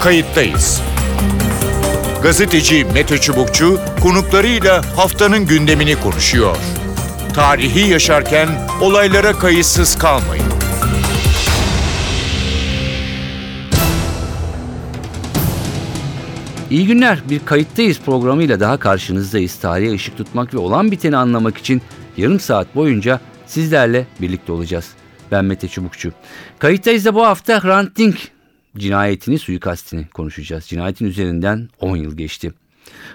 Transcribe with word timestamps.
kayıttayız. 0.00 0.82
Gazeteci 2.22 2.84
Mete 2.94 3.18
Çubukçu 3.18 3.80
konuklarıyla 4.02 4.96
haftanın 4.96 5.46
gündemini 5.46 6.00
konuşuyor. 6.00 6.56
Tarihi 7.34 7.90
yaşarken 7.90 8.48
olaylara 8.80 9.32
kayıtsız 9.32 9.98
kalmayın. 9.98 10.44
İyi 16.70 16.86
günler. 16.86 17.18
Bir 17.30 17.38
kayıttayız 17.38 18.00
programıyla 18.00 18.60
daha 18.60 18.76
karşınızdayız. 18.76 19.54
Tarihe 19.54 19.92
ışık 19.92 20.16
tutmak 20.16 20.54
ve 20.54 20.58
olan 20.58 20.90
biteni 20.90 21.16
anlamak 21.16 21.58
için 21.58 21.82
yarım 22.16 22.40
saat 22.40 22.74
boyunca 22.74 23.20
sizlerle 23.46 24.06
birlikte 24.20 24.52
olacağız. 24.52 24.88
Ben 25.32 25.44
Mete 25.44 25.68
Çubukçu. 25.68 26.12
Kayıttayız 26.58 27.04
da 27.04 27.14
bu 27.14 27.26
hafta 27.26 27.64
Hrant 27.64 27.96
Dink 27.96 28.35
cinayetini, 28.78 29.38
suikastini 29.38 30.08
konuşacağız. 30.08 30.64
Cinayetin 30.64 31.06
üzerinden 31.06 31.68
10 31.80 31.96
yıl 31.96 32.16
geçti. 32.16 32.52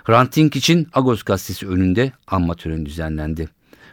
Hrant 0.03 0.35
Dink 0.35 0.55
için 0.55 0.87
Agos 0.93 1.23
gazetesi 1.23 1.67
önünde 1.67 2.11
anma 2.27 2.55
töreni 2.55 2.85
düzenlendi. 2.85 3.49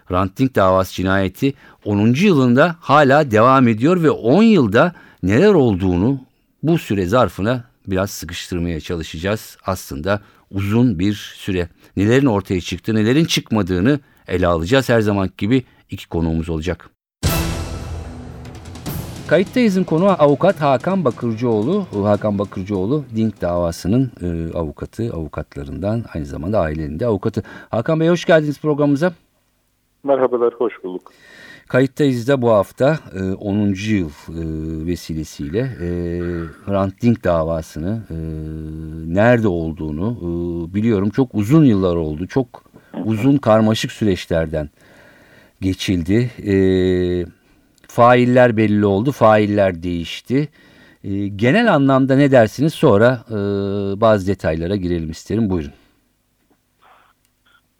Hrant 0.07 0.39
Dink 0.39 0.55
davası 0.55 0.95
cinayeti 0.95 1.55
10. 1.85 2.15
yılında 2.15 2.77
hala 2.81 3.31
devam 3.31 3.69
ediyor 3.69 4.03
ve 4.03 4.11
10 4.11 4.43
yılda 4.43 4.95
neler 5.23 5.53
olduğunu 5.55 6.21
bu 6.63 6.79
süre 6.79 7.07
zarfına 7.07 7.65
biraz 7.87 8.11
sıkıştırmaya 8.11 8.81
çalışacağız. 8.81 9.57
Aslında 9.65 10.23
uzun 10.51 10.99
bir 10.99 11.15
süre. 11.15 11.69
Nelerin 11.97 12.27
ortaya 12.27 12.61
çıktı, 12.61 12.95
nelerin 12.95 13.25
çıkmadığını 13.25 14.01
ele 14.29 14.47
alacağız. 14.47 14.89
Her 14.89 15.01
zaman 15.01 15.31
gibi 15.39 15.65
iki 15.91 16.09
konuğumuz 16.09 16.49
olacak. 16.49 16.91
Kayıttayız'ın 19.29 19.85
konu 19.85 20.07
avukat 20.19 20.61
Hakan 20.61 21.05
Bakırcıoğlu. 21.05 21.87
Hakan 22.05 22.39
Bakırcıoğlu 22.39 23.05
Dink 23.17 23.41
davasının 23.41 24.11
e, 24.23 24.59
avukatı, 24.59 25.13
avukatlarından 25.13 26.05
aynı 26.15 26.27
zamanda 26.27 26.61
ailenin 26.61 27.01
de 27.01 27.07
avukatı. 27.07 27.43
Hakan 27.71 28.01
Bey 28.01 28.09
hoş 28.09 28.25
geldiniz 28.25 28.61
programımıza. 28.61 29.13
Merhabalar, 30.05 30.55
hoş 30.55 30.85
bulduk. 30.85 31.13
Kayıttayız 31.67 32.29
da 32.29 32.43
bu 32.43 32.51
hafta 32.51 32.99
e, 33.15 33.23
10. 33.33 33.59
yıl 33.89 34.09
e, 34.09 34.87
vesilesiyle 34.87 35.59
e, 35.59 35.89
Hrant 36.67 37.03
Dink 37.03 37.25
davasını 37.25 38.03
e, 38.11 38.17
nerede 39.15 39.49
olduğunu 39.49 40.17
e, 40.21 40.75
biliyorum. 40.75 41.11
Çok 41.11 41.35
uzun 41.35 41.65
yıllar 41.65 41.97
oldu. 41.97 42.27
Çok 42.27 42.65
uzun 43.05 43.37
karmaşık 43.37 43.93
süreçlerden 43.93 44.71
geçildi. 45.61 46.31
E, 47.89 47.93
failler 47.93 48.57
belli 48.57 48.87
oldu. 48.87 49.13
Failler 49.13 49.83
değişti. 49.83 50.49
E, 51.05 51.29
genel 51.29 51.75
anlamda 51.75 52.17
ne 52.17 52.31
dersiniz? 52.31 52.75
Sonra 52.75 53.21
e, 53.31 53.35
bazı 54.01 54.27
detaylara 54.27 54.77
girelim 54.77 55.11
isterim. 55.11 55.51
Buyurun. 55.51 55.73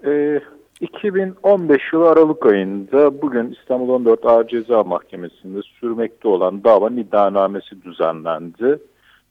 Ee, 0.05 0.41
2015 0.81 1.83
yılı 1.93 2.11
Aralık 2.11 2.47
ayında 2.47 3.23
bugün 3.23 3.57
İstanbul 3.61 3.89
14 3.89 4.27
Ağır 4.27 4.49
Ceza 4.49 4.85
Mahkemesi'nde 4.85 5.63
sürmekte 5.63 6.29
olan 6.29 6.65
davanın 6.65 6.97
iddianamesi 6.97 7.83
düzenlendi. 7.83 8.79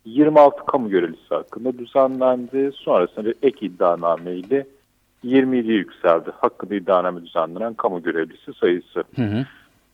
26 0.05 0.65
kamu 0.65 0.89
görevlisi 0.89 1.29
hakkında 1.29 1.77
düzenlendi. 1.77 2.71
Sonrasında 2.75 3.29
ek 3.41 3.65
iddianame 3.65 4.35
ile 4.35 4.67
27'ye 5.25 5.77
yükseldi. 5.77 6.31
Hakkında 6.41 6.75
iddianame 6.75 7.21
düzenlenen 7.21 7.73
kamu 7.73 8.03
görevlisi 8.03 8.53
sayısı. 8.53 9.03
Hı 9.15 9.21
hı. 9.21 9.45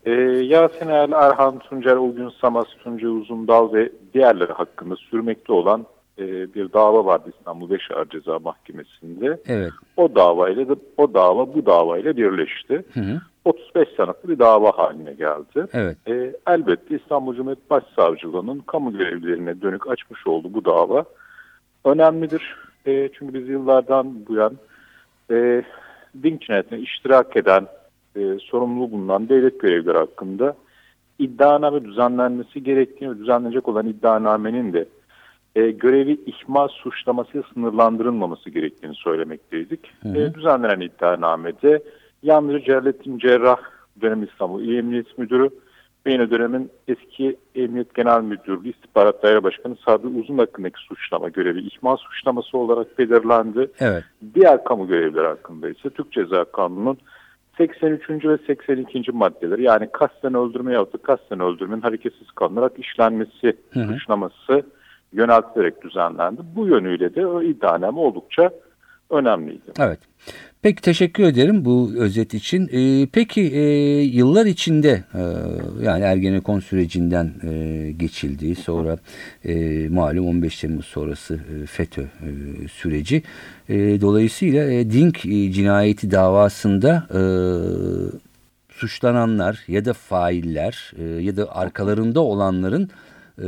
Ee, 0.05 0.11
Yasin 0.43 0.87
Er, 0.87 1.09
Erhan 1.09 1.59
Tuncer, 1.59 1.95
Ulgün 1.95 2.29
Samas, 2.29 2.67
Tunca 2.83 3.09
Uzundal 3.09 3.73
ve 3.73 3.89
diğerleri 4.13 4.51
hakkında 4.53 4.95
sürmekte 4.95 5.53
olan 5.53 5.85
e, 6.19 6.53
bir 6.53 6.73
dava 6.73 7.05
vardı 7.05 7.31
İstanbul 7.39 7.69
5 7.69 7.91
Ağır 7.91 8.09
Ceza 8.09 8.39
Mahkemesi'nde. 8.39 9.39
Evet. 9.47 9.71
O 9.97 10.15
davayla 10.15 10.69
da 10.69 10.75
o 10.97 11.13
dava 11.13 11.53
bu 11.53 11.65
davayla 11.65 12.17
birleşti. 12.17 12.83
Hı 12.93 12.99
hı. 12.99 13.21
35 13.45 13.89
sanatlı 13.97 14.29
bir 14.29 14.39
dava 14.39 14.77
haline 14.77 15.13
geldi. 15.13 15.67
Evet. 15.73 15.97
E, 16.07 16.35
elbette 16.47 16.95
İstanbul 16.95 17.35
Cumhuriyet 17.35 17.69
Başsavcılığı'nın 17.69 18.59
kamu 18.59 18.97
görevlilerine 18.97 19.61
dönük 19.61 19.87
açmış 19.87 20.27
olduğu 20.27 20.53
bu 20.53 20.65
dava 20.65 21.05
önemlidir. 21.85 22.55
E, 22.85 23.09
çünkü 23.13 23.33
biz 23.33 23.49
yıllardan 23.49 24.25
bu 24.27 24.35
yan 24.35 24.57
e, 25.31 25.63
din 26.23 26.37
cinayetine 26.37 26.79
iştirak 26.79 27.37
eden, 27.37 27.67
e, 28.15 28.39
sorumluluğu 28.39 28.91
bulunan 28.91 29.29
devlet 29.29 29.59
görevlileri 29.59 29.97
hakkında 29.97 30.55
iddianame 31.19 31.85
düzenlenmesi 31.85 32.63
gerektiğini 32.63 33.11
ve 33.11 33.19
düzenlenecek 33.19 33.67
olan 33.67 33.87
iddianamenin 33.87 34.73
de 34.73 34.85
e, 35.55 35.71
görevi 35.71 36.19
ihmal 36.25 36.67
suçlamasıyla 36.67 37.43
sınırlandırılmaması 37.53 38.49
gerektiğini 38.49 38.95
söylemekteydik. 38.95 39.79
Hı 40.03 40.09
hı. 40.09 40.17
E, 40.17 40.33
düzenlenen 40.33 40.79
iddianamede 40.79 41.83
yalnızca 42.23 42.65
Celalettin 42.65 43.17
Cerrah 43.17 43.57
dönem 44.01 44.23
İstanbul 44.23 44.61
İl 44.61 44.77
Emniyet 44.77 45.17
Müdürü 45.17 45.49
ve 46.05 46.11
yine 46.11 46.31
dönemin 46.31 46.71
eski 46.87 47.37
Emniyet 47.55 47.93
Genel 47.93 48.21
Müdürlüğü 48.21 48.69
İstihbarat 48.69 49.23
Daire 49.23 49.43
Başkanı 49.43 49.75
Sadı 49.85 50.07
Uzun 50.07 50.37
hakkındaki 50.37 50.79
suçlama 50.79 51.29
görevi 51.29 51.59
ihmal 51.59 51.97
suçlaması 51.97 52.57
olarak 52.57 52.99
belirlendi. 52.99 53.71
Evet. 53.79 54.03
Diğer 54.35 54.63
kamu 54.63 54.87
görevlileri 54.87 55.27
hakkında 55.27 55.69
ise 55.69 55.89
Türk 55.89 56.11
Ceza 56.11 56.45
Kanunu'nun 56.45 56.97
83. 57.57 58.09
ve 58.09 58.37
82. 58.47 59.11
maddeleri 59.11 59.63
yani 59.63 59.89
kasten 59.91 60.33
öldürme 60.33 60.73
yahut 60.73 60.93
da 60.93 60.97
kasten 60.97 61.39
öldürmenin 61.39 61.81
hareketsiz 61.81 62.31
kalınarak 62.31 62.79
işlenmesi 62.79 63.57
suçlaması 63.73 64.63
yöneltilerek 65.13 65.83
düzenlendi. 65.83 66.41
Bu 66.55 66.67
yönüyle 66.67 67.15
de 67.15 67.27
o 67.27 67.41
iddianame 67.41 67.99
oldukça 67.99 68.51
önemliydi. 69.09 69.71
Evet. 69.79 69.99
Peki 70.63 70.81
teşekkür 70.81 71.23
ederim 71.23 71.65
bu 71.65 71.91
özet 71.97 72.33
için. 72.33 72.69
Ee, 72.73 73.07
peki 73.11 73.41
e, 73.41 73.61
yıllar 74.01 74.45
içinde 74.45 75.03
e, 75.13 75.21
yani 75.85 76.03
Ergenekon 76.03 76.59
sürecinden 76.59 77.33
e, 77.43 77.91
geçildi. 77.91 78.55
Sonra 78.55 78.97
e, 79.45 79.55
malum 79.89 80.27
15 80.27 80.59
Temmuz 80.59 80.85
sonrası 80.85 81.33
e, 81.63 81.65
FETÖ 81.65 82.01
e, 82.01 82.07
süreci. 82.67 83.23
E, 83.69 84.01
dolayısıyla 84.01 84.71
e, 84.71 84.91
Dink 84.91 85.25
e, 85.25 85.51
cinayeti 85.51 86.11
davasında 86.11 87.07
e, 87.09 87.21
suçlananlar 88.69 89.63
ya 89.67 89.85
da 89.85 89.93
failler 89.93 90.93
e, 90.97 91.03
ya 91.03 91.37
da 91.37 91.55
arkalarında 91.55 92.21
olanların 92.21 92.89
e, 93.37 93.47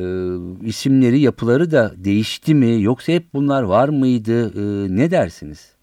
isimleri, 0.68 1.20
yapıları 1.20 1.72
da 1.72 1.94
değişti 1.98 2.56
mi? 2.56 2.82
Yoksa 2.82 3.14
hep 3.14 3.34
bunlar 3.34 3.64
var 3.64 3.90
mıydı? 3.90 4.46
E, 4.48 4.96
ne 4.96 5.12
dersiniz? 5.12 5.75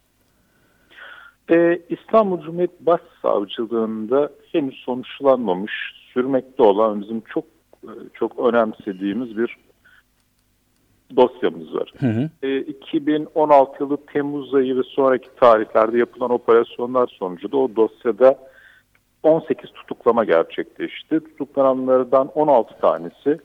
Ee, 1.53 1.83
İstanbul 1.89 2.43
Cumhuriyet 2.43 2.81
Başsavcılığında 2.81 4.31
henüz 4.53 4.75
sonuçlanmamış, 4.75 5.73
sürmekte 6.13 6.63
olan 6.63 7.03
bizim 7.03 7.21
çok 7.21 7.45
çok 8.15 8.39
önemsediğimiz 8.39 9.37
bir 9.37 9.57
dosyamız 11.17 11.75
var. 11.75 11.93
Hı 11.99 12.07
hı. 12.07 12.31
E, 12.43 12.61
2016 12.61 13.83
yılı 13.83 13.97
Temmuz 14.13 14.55
ayı 14.55 14.77
ve 14.77 14.83
sonraki 14.83 15.29
tarihlerde 15.41 15.99
yapılan 15.99 16.31
operasyonlar 16.31 17.07
sonucu 17.19 17.53
da 17.53 17.57
o 17.57 17.77
dosyada 17.77 18.39
18 19.23 19.71
tutuklama 19.73 20.25
gerçekleşti. 20.25 21.21
Tutuklananlardan 21.21 22.29
16 22.35 22.81
tanesi 22.81 23.39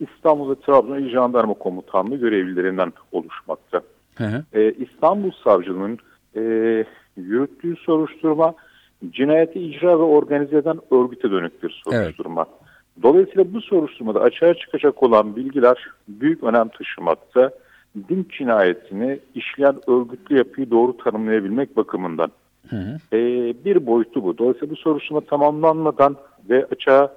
İstanbul 0.00 0.50
ve 0.50 0.54
Trabzon 0.54 0.98
İl 0.98 1.10
Jandarma 1.10 1.54
Komutanlığı 1.54 2.16
görevlilerinden 2.16 2.92
oluşmakta. 3.12 3.80
Hı 4.14 4.24
hı. 4.24 4.44
Ee, 4.52 4.72
İstanbul 4.72 5.30
Savcılığı'nın 5.44 5.98
e, 6.36 6.84
yürüttüğü 7.20 7.76
soruşturma 7.76 8.54
cinayeti 9.10 9.60
icra 9.60 9.98
ve 9.98 10.02
organize 10.02 10.56
eden 10.56 10.78
örgüte 10.90 11.30
dönük 11.30 11.62
bir 11.62 11.82
soruşturma. 11.84 12.46
Evet. 12.48 12.68
Dolayısıyla 13.02 13.54
bu 13.54 13.60
soruşturmada 13.60 14.20
açığa 14.20 14.54
çıkacak 14.54 15.02
olan 15.02 15.36
bilgiler 15.36 15.86
büyük 16.08 16.42
önem 16.42 16.68
taşımakta. 16.68 17.50
Din 18.08 18.28
cinayetini 18.38 19.18
işleyen 19.34 19.76
örgütlü 19.86 20.38
yapıyı 20.38 20.70
doğru 20.70 20.96
tanımlayabilmek 20.96 21.76
bakımından. 21.76 22.30
Hı 22.68 22.76
hı. 22.76 23.16
Ee, 23.16 23.54
bir 23.64 23.86
boyutu 23.86 24.24
bu. 24.24 24.38
Dolayısıyla 24.38 24.70
bu 24.70 24.76
soruşturma 24.76 25.20
tamamlanmadan 25.20 26.16
ve 26.50 26.66
açığa 26.72 27.14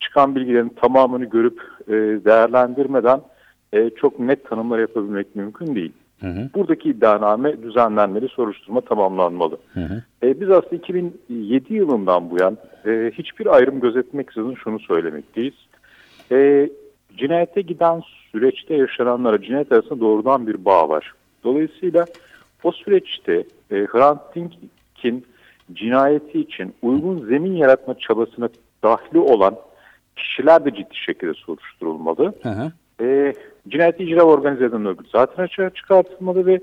çıkan 0.00 0.36
bilgilerin 0.36 0.68
tamamını 0.68 1.24
görüp 1.24 1.62
e, 1.88 1.92
değerlendirmeden 2.24 3.20
e, 3.72 3.90
çok 3.90 4.20
net 4.20 4.50
tanımlar 4.50 4.78
yapabilmek 4.78 5.36
mümkün 5.36 5.74
değil. 5.74 5.92
Hı 6.20 6.26
hı. 6.26 6.50
Buradaki 6.54 6.90
iddianame 6.90 7.62
düzenlenmeli, 7.62 8.28
soruşturma 8.28 8.80
tamamlanmalı. 8.80 9.58
Hı 9.74 9.80
hı. 9.80 10.02
E, 10.22 10.40
biz 10.40 10.50
aslında 10.50 10.76
2007 10.76 11.74
yılından 11.74 12.30
bu 12.30 12.38
yan 12.40 12.58
e, 12.86 13.10
hiçbir 13.14 13.46
ayrım 13.46 13.80
gözetmeksizin 13.80 14.54
şunu 14.54 14.78
söylemekteyiz. 14.80 15.54
E, 16.32 16.70
cinayete 17.16 17.60
giden 17.60 18.02
süreçte 18.32 18.74
yaşananlara 18.74 19.42
cinayet 19.42 19.72
arasında 19.72 20.00
doğrudan 20.00 20.46
bir 20.46 20.64
bağ 20.64 20.88
var. 20.88 21.12
Dolayısıyla 21.44 22.06
o 22.62 22.72
süreçte 22.72 23.44
e, 23.70 23.76
Hrant 23.86 24.20
Dink'in 24.34 25.26
cinayeti 25.72 26.40
için 26.40 26.74
uygun 26.82 27.26
zemin 27.26 27.56
yaratma 27.56 27.98
çabasına 27.98 28.48
dahli 28.82 29.18
olan 29.18 29.56
kişiler 30.16 30.64
de 30.64 30.70
ciddi 30.70 30.96
şekilde 30.96 31.34
soruşturulmalı. 31.34 32.34
Hı 32.42 32.48
hı. 32.48 32.72
E, 33.04 33.34
cinayet 33.68 34.00
icra 34.00 34.22
organize 34.22 34.64
eden 34.64 34.86
örgüt 34.86 35.10
zaten 35.12 35.42
açığa 35.42 35.70
çıkartılmalı 35.70 36.46
ve 36.46 36.60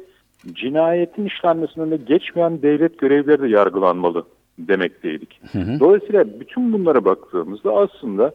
cinayetin 0.53 1.25
işlenmesinin 1.25 1.86
önüne 1.86 1.95
geçmeyen 1.95 2.62
devlet 2.62 3.00
görevlileri 3.00 3.42
de 3.42 3.48
yargılanmalı 3.48 4.25
demekteydik. 4.59 5.42
Dolayısıyla 5.80 6.39
bütün 6.39 6.74
bunlara 6.74 7.06
baktığımızda 7.06 7.71
aslında 7.71 8.33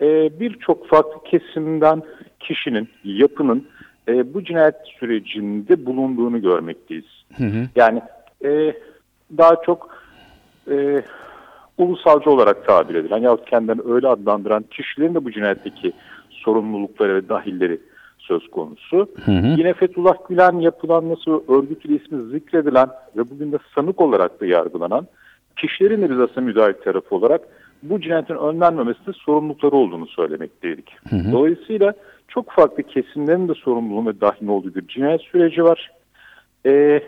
e, 0.00 0.40
birçok 0.40 0.88
farklı 0.88 1.30
kesimden 1.30 2.02
kişinin, 2.40 2.88
yapının 3.04 3.66
e, 4.08 4.34
bu 4.34 4.44
cinayet 4.44 4.74
sürecinde 4.98 5.86
bulunduğunu 5.86 6.42
görmekteyiz. 6.42 7.24
Yani 7.76 8.02
e, 8.44 8.74
daha 9.38 9.56
çok 9.66 9.88
e, 10.70 11.02
ulusalcı 11.78 12.30
olarak 12.30 12.66
tabir 12.66 12.94
edilen 12.94 13.18
yahut 13.18 13.50
kendilerini 13.50 13.82
öyle 13.92 14.08
adlandıran 14.08 14.64
kişilerin 14.70 15.14
de 15.14 15.24
bu 15.24 15.32
cinayetteki 15.32 15.92
sorumlulukları 16.30 17.14
ve 17.14 17.28
dahilleri 17.28 17.80
söz 18.20 18.50
konusu. 18.50 19.08
Yine 19.26 19.72
Fethullah 19.74 20.14
Gülen 20.28 20.58
yapılanması 20.58 21.30
örgütü 21.48 21.96
ismi 21.96 22.30
zikredilen 22.30 22.88
ve 23.16 23.30
bugün 23.30 23.52
de 23.52 23.58
sanık 23.74 24.00
olarak 24.00 24.40
da 24.40 24.46
yargılanan 24.46 25.06
kişilerin 25.56 26.02
de 26.02 26.10
biz 26.10 26.20
aslında 26.20 26.40
müdahil 26.40 26.74
tarafı 26.84 27.14
olarak 27.14 27.40
bu 27.82 28.00
cinayetin 28.00 28.34
önlenmemesinde 28.34 29.12
sorumlulukları 29.12 29.76
olduğunu 29.76 30.06
söylemekteydik. 30.06 30.96
Dolayısıyla 31.32 31.94
çok 32.28 32.50
farklı 32.50 32.82
kesimlerin 32.82 33.48
de 33.48 33.54
sorumluluğu 33.54 34.06
ve 34.06 34.20
dahil 34.20 34.48
olduğu 34.48 34.74
bir 34.74 34.88
cinayet 34.88 35.20
süreci 35.20 35.64
var. 35.64 35.90
Ee, 36.66 37.02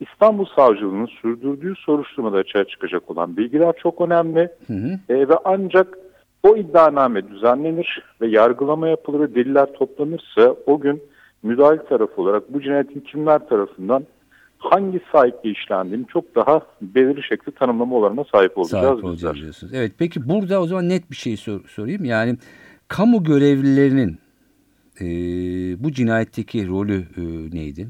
İstanbul 0.00 0.46
Savcılığı'nın 0.56 1.06
sürdürdüğü 1.06 1.74
soruşturmada 1.76 2.36
açığa 2.36 2.64
çıkacak 2.64 3.10
olan 3.10 3.36
bilgiler 3.36 3.72
çok 3.82 4.00
önemli. 4.00 4.48
Ee, 5.08 5.28
ve 5.28 5.34
ancak 5.44 5.98
o 6.46 6.56
iddianame 6.56 7.28
düzenlenir 7.28 8.02
ve 8.20 8.28
yargılama 8.28 8.88
yapılır 8.88 9.20
ve 9.20 9.34
deliller 9.34 9.72
toplanırsa 9.72 10.56
o 10.66 10.80
gün 10.80 11.02
müdahil 11.42 11.78
tarafı 11.78 12.22
olarak 12.22 12.54
bu 12.54 12.62
cinayetin 12.62 13.00
kimler 13.00 13.48
tarafından 13.48 14.06
hangi 14.58 15.00
sahiple 15.12 15.50
işlendiğini 15.50 16.06
çok 16.06 16.34
daha 16.34 16.60
belirli 16.82 17.22
şekilde 17.22 17.50
tanımlama 17.50 17.96
olanına 17.96 18.24
sahip 18.24 18.58
olacağız. 18.58 18.84
Sahip 18.84 19.04
olacağız 19.04 19.36
diyorsunuz. 19.36 19.74
Evet 19.74 19.92
peki 19.98 20.28
burada 20.28 20.62
o 20.62 20.66
zaman 20.66 20.88
net 20.88 21.10
bir 21.10 21.16
şey 21.16 21.36
sor- 21.36 21.68
sorayım. 21.68 22.04
Yani 22.04 22.36
kamu 22.88 23.24
görevlilerinin 23.24 24.18
e, 25.00 25.04
bu 25.84 25.92
cinayetteki 25.92 26.68
rolü 26.68 26.96
e, 27.16 27.22
neydi? 27.56 27.88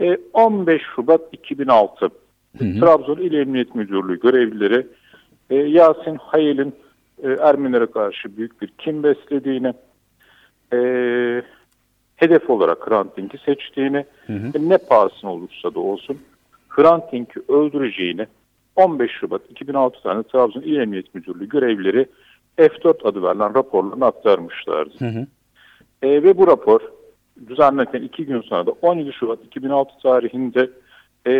E, 0.00 0.16
15 0.32 0.82
Şubat 0.96 1.20
2006 1.32 2.08
Trabzon 2.58 3.16
İl 3.16 3.32
Emniyet 3.32 3.74
Müdürlüğü 3.74 4.20
görevlileri 4.20 4.86
e, 5.50 5.56
Yasin 5.56 6.16
Hayel'in 6.16 6.74
e, 7.22 7.28
Ermenilere 7.28 7.86
karşı 7.86 8.36
büyük 8.36 8.62
bir 8.62 8.68
kin 8.68 9.02
beslediğini, 9.02 9.74
e, 10.72 10.78
hedef 12.16 12.50
olarak 12.50 12.90
Hrant 12.90 13.16
Dink'i 13.16 13.38
seçtiğini 13.38 14.04
ve 14.28 14.68
ne 14.68 14.78
pahasına 14.78 15.32
olursa 15.32 15.74
da 15.74 15.80
olsun 15.80 16.18
Hrant 16.68 17.12
Dink'i 17.12 17.40
öldüreceğini 17.48 18.26
15 18.76 19.10
Şubat 19.10 19.50
2006 19.50 20.02
tane 20.02 20.22
Trabzon 20.22 20.60
İl 20.60 20.76
Emniyet 20.76 21.14
Müdürlüğü 21.14 21.48
görevlileri 21.48 22.06
F4 22.58 23.08
adı 23.08 23.22
verilen 23.22 23.54
raporlarını 23.54 24.06
aktarmışlardı. 24.06 25.04
E, 26.02 26.22
ve 26.22 26.38
bu 26.38 26.46
rapor 26.46 26.80
düzenlenen 27.48 28.02
iki 28.02 28.26
gün 28.26 28.40
sonra 28.40 28.66
da 28.66 28.70
17 28.82 29.12
Şubat 29.12 29.44
2006 29.44 29.90
tarihinde 30.02 30.70
e, 31.26 31.32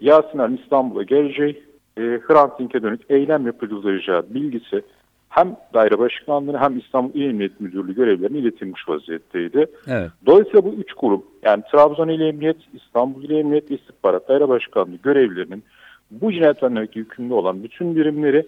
Yasin 0.00 0.56
İstanbul'a 0.56 1.02
geleceği, 1.02 1.62
e, 1.96 2.00
Hrant 2.00 2.58
Dink'e 2.58 2.82
dönük 2.82 3.00
eylem 3.08 3.46
yapılacağı 3.46 4.34
bilgisi 4.34 4.82
hem 5.28 5.56
daire 5.74 5.98
başkanlığına 5.98 6.60
hem 6.60 6.78
İstanbul 6.78 7.14
İl 7.14 7.28
Emniyet 7.28 7.60
Müdürlüğü 7.60 7.94
görevlerine 7.94 8.38
iletilmiş 8.38 8.88
vaziyetteydi. 8.88 9.66
Evet. 9.88 10.10
Dolayısıyla 10.26 10.64
bu 10.64 10.74
üç 10.74 10.92
grup 11.00 11.24
yani 11.42 11.62
Trabzon 11.72 12.08
İl 12.08 12.20
Emniyet, 12.20 12.56
İstanbul 12.74 13.24
İl 13.24 13.30
Emniyet 13.30 13.70
ve 13.70 13.74
İstihbarat 13.74 14.28
Daire 14.28 14.48
Başkanlığı 14.48 14.96
görevlilerinin 14.96 15.64
bu 16.10 16.32
cinayet 16.32 16.62
önlemekle 16.62 17.00
yükümlü 17.00 17.34
olan 17.34 17.62
bütün 17.62 17.96
birimleri 17.96 18.46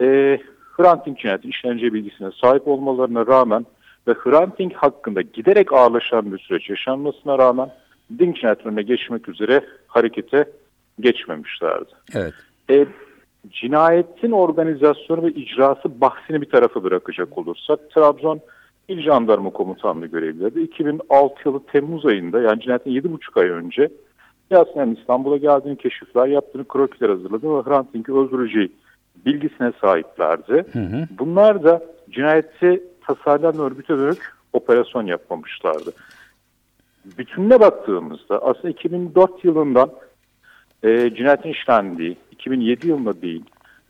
e, 0.00 0.38
Hrant 0.76 1.06
Dink 1.06 1.18
cinayeti 1.18 1.48
işleneceği 1.48 1.94
bilgisine 1.94 2.30
sahip 2.40 2.68
olmalarına 2.68 3.26
rağmen 3.26 3.66
ve 4.08 4.12
Hrant 4.12 4.58
Dink 4.58 4.74
hakkında 4.74 5.20
giderek 5.20 5.72
ağırlaşan 5.72 6.32
bir 6.32 6.38
süreç 6.38 6.70
yaşanmasına 6.70 7.38
rağmen 7.38 7.70
Dink 8.18 8.36
cinayetinin 8.36 8.72
önüne 8.72 8.82
geçmek 8.82 9.28
üzere 9.28 9.64
harekete 9.86 10.44
geçmemişlerdi. 11.00 11.90
Evet. 12.14 12.34
E, 12.70 12.86
cinayetin 13.50 14.30
organizasyonu 14.30 15.22
ve 15.22 15.28
icrası 15.28 16.00
bahsini 16.00 16.40
bir 16.40 16.50
tarafa 16.50 16.84
bırakacak 16.84 17.38
olursak 17.38 17.90
Trabzon 17.90 18.40
İl 18.88 19.02
Jandarma 19.02 19.50
Komutanlığı 19.50 20.06
görevlileri 20.06 20.54
de 20.54 20.62
2006 20.62 21.34
yılı 21.44 21.66
Temmuz 21.66 22.06
ayında 22.06 22.40
yani 22.40 22.60
cinayetin 22.60 22.90
7,5 22.90 23.40
ay 23.40 23.48
önce 23.48 23.88
Yasin 24.50 24.80
Er'in 24.80 24.96
İstanbul'a 24.96 25.36
geldiğini, 25.36 25.76
keşifler 25.76 26.26
yaptığını, 26.26 26.68
krokiler 26.68 27.08
hazırladığını 27.08 27.58
ve 27.58 27.70
Hrant 27.70 27.94
Dink'i 27.94 28.12
öldüreceği 28.12 28.72
bilgisine 29.26 29.72
sahiplerdi. 29.80 30.64
Bunlar 31.18 31.64
da 31.64 31.82
cinayeti 32.10 32.82
tasarlayan 33.06 33.58
örgüte 33.58 33.98
dönük 33.98 34.34
operasyon 34.52 35.06
yapmamışlardı. 35.06 35.92
Bütününe 37.18 37.60
baktığımızda 37.60 38.42
aslında 38.42 38.70
2004 38.70 39.44
yılından 39.44 39.90
e, 40.84 41.14
cinayetin 41.14 41.48
işlendiği, 41.48 42.16
2007 42.32 42.88
yılında 42.88 43.22
değil, 43.22 43.44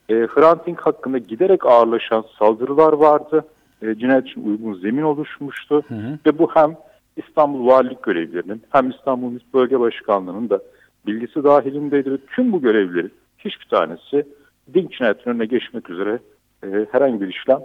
e, 0.08 0.14
Hrant 0.14 0.66
Dink 0.66 0.80
hakkında 0.80 1.18
giderek 1.18 1.66
ağırlaşan 1.66 2.24
saldırılar 2.38 2.92
vardı. 2.92 3.44
E, 3.82 3.94
cinayet 3.94 4.26
için 4.26 4.48
uygun 4.48 4.74
zemin 4.74 5.02
oluşmuştu. 5.02 5.82
Ve 6.26 6.38
bu 6.38 6.50
hem 6.54 6.76
İstanbul 7.16 7.66
Valilik 7.66 8.02
görevlilerinin 8.02 8.62
hem 8.70 8.90
İstanbul 8.90 9.30
Müs 9.30 9.42
Bölge 9.54 9.80
Başkanlığı'nın 9.80 10.50
da 10.50 10.60
bilgisi 11.06 11.44
dahilindeydi. 11.44 12.12
Ve 12.12 12.16
tüm 12.36 12.52
bu 12.52 12.62
görevlilerin 12.62 13.12
hiçbir 13.38 13.66
tanesi 13.66 14.26
Dink 14.74 14.92
cinayetinin 14.92 15.34
önüne 15.34 15.46
geçmek 15.46 15.90
üzere 15.90 16.18
e, 16.64 16.86
herhangi 16.92 17.20
bir 17.20 17.28
işlem 17.28 17.60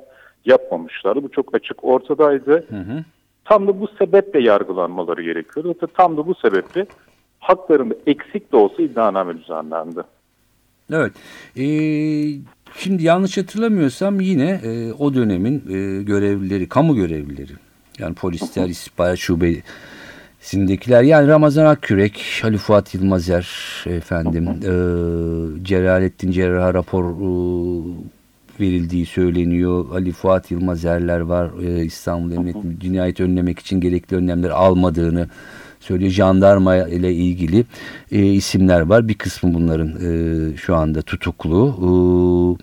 yapmamışlardı. 0.45 1.23
Bu 1.23 1.29
çok 1.29 1.55
açık 1.55 1.83
ortadaydı. 1.83 2.65
Tam 3.45 3.67
da 3.67 3.79
bu 3.79 3.87
sebeple 3.87 4.43
yargılanmaları 4.43 5.23
gerekiyordu. 5.23 5.75
Tam 5.97 6.17
da 6.17 6.27
bu 6.27 6.35
sebeple 6.35 6.85
haklarında 7.39 7.95
eksik 8.07 8.51
de 8.51 8.57
olsa 8.57 8.83
iddianame 8.83 9.37
düzenlendi. 9.37 9.99
Evet. 10.93 11.11
Ee, 11.57 12.39
şimdi 12.77 13.03
yanlış 13.03 13.37
hatırlamıyorsam 13.37 14.19
yine 14.19 14.49
e, 14.63 14.93
o 14.93 15.13
dönemin 15.13 15.55
e, 15.55 16.03
görevlileri, 16.03 16.69
kamu 16.69 16.95
görevlileri 16.95 17.51
yani 17.99 18.15
polisler, 18.15 18.69
istihbarat 18.69 19.17
şubesindekiler 19.17 21.03
yani 21.03 21.27
Ramazan 21.27 21.65
Akkürek, 21.65 22.41
Ali 22.43 22.57
Fuat 22.57 22.93
Yılmazer 22.93 23.49
efendim, 23.85 24.47
e, 24.47 24.71
Celalettin 25.63 26.31
Cerrah'a 26.31 26.73
rapor 26.73 27.03
e, 27.03 27.29
verildiği 28.59 29.05
söyleniyor. 29.05 29.85
Ali 29.93 30.11
Fuat 30.11 30.51
Yılmazerler 30.51 31.19
var. 31.19 31.49
E, 31.63 31.85
İstanbul 31.85 32.31
Emniyet 32.31 32.57
cinayet 32.79 33.19
önlemek 33.19 33.59
için 33.59 33.81
gerekli 33.81 34.15
önlemler 34.15 34.49
almadığını 34.49 35.27
söylüyor. 35.79 36.11
Jandarma 36.11 36.77
ile 36.77 37.13
ilgili 37.13 37.65
e, 38.11 38.25
isimler 38.25 38.81
var. 38.81 39.07
Bir 39.07 39.13
kısmı 39.13 39.53
bunların 39.53 39.89
e, 39.89 40.57
şu 40.57 40.75
anda 40.75 41.01
tutuklu. 41.01 42.57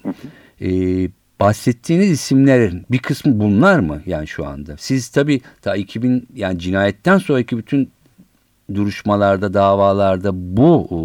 E, 0.61 0.69
e, 0.69 1.09
bahsettiğiniz 1.41 2.11
isimlerin 2.11 2.87
bir 2.91 2.99
kısmı 2.99 3.41
bunlar 3.41 3.79
mı 3.79 4.03
yani 4.07 4.27
şu 4.27 4.47
anda? 4.47 4.77
Siz 4.79 5.09
tabii 5.09 5.41
ta 5.63 5.77
2000 5.77 6.29
yani 6.35 6.59
cinayetten 6.59 7.19
sonraki 7.19 7.59
bütün 7.59 7.91
duruşmalarda, 8.75 9.55
davalarda 9.55 10.31
bu 10.57 10.89
e, 10.91 10.99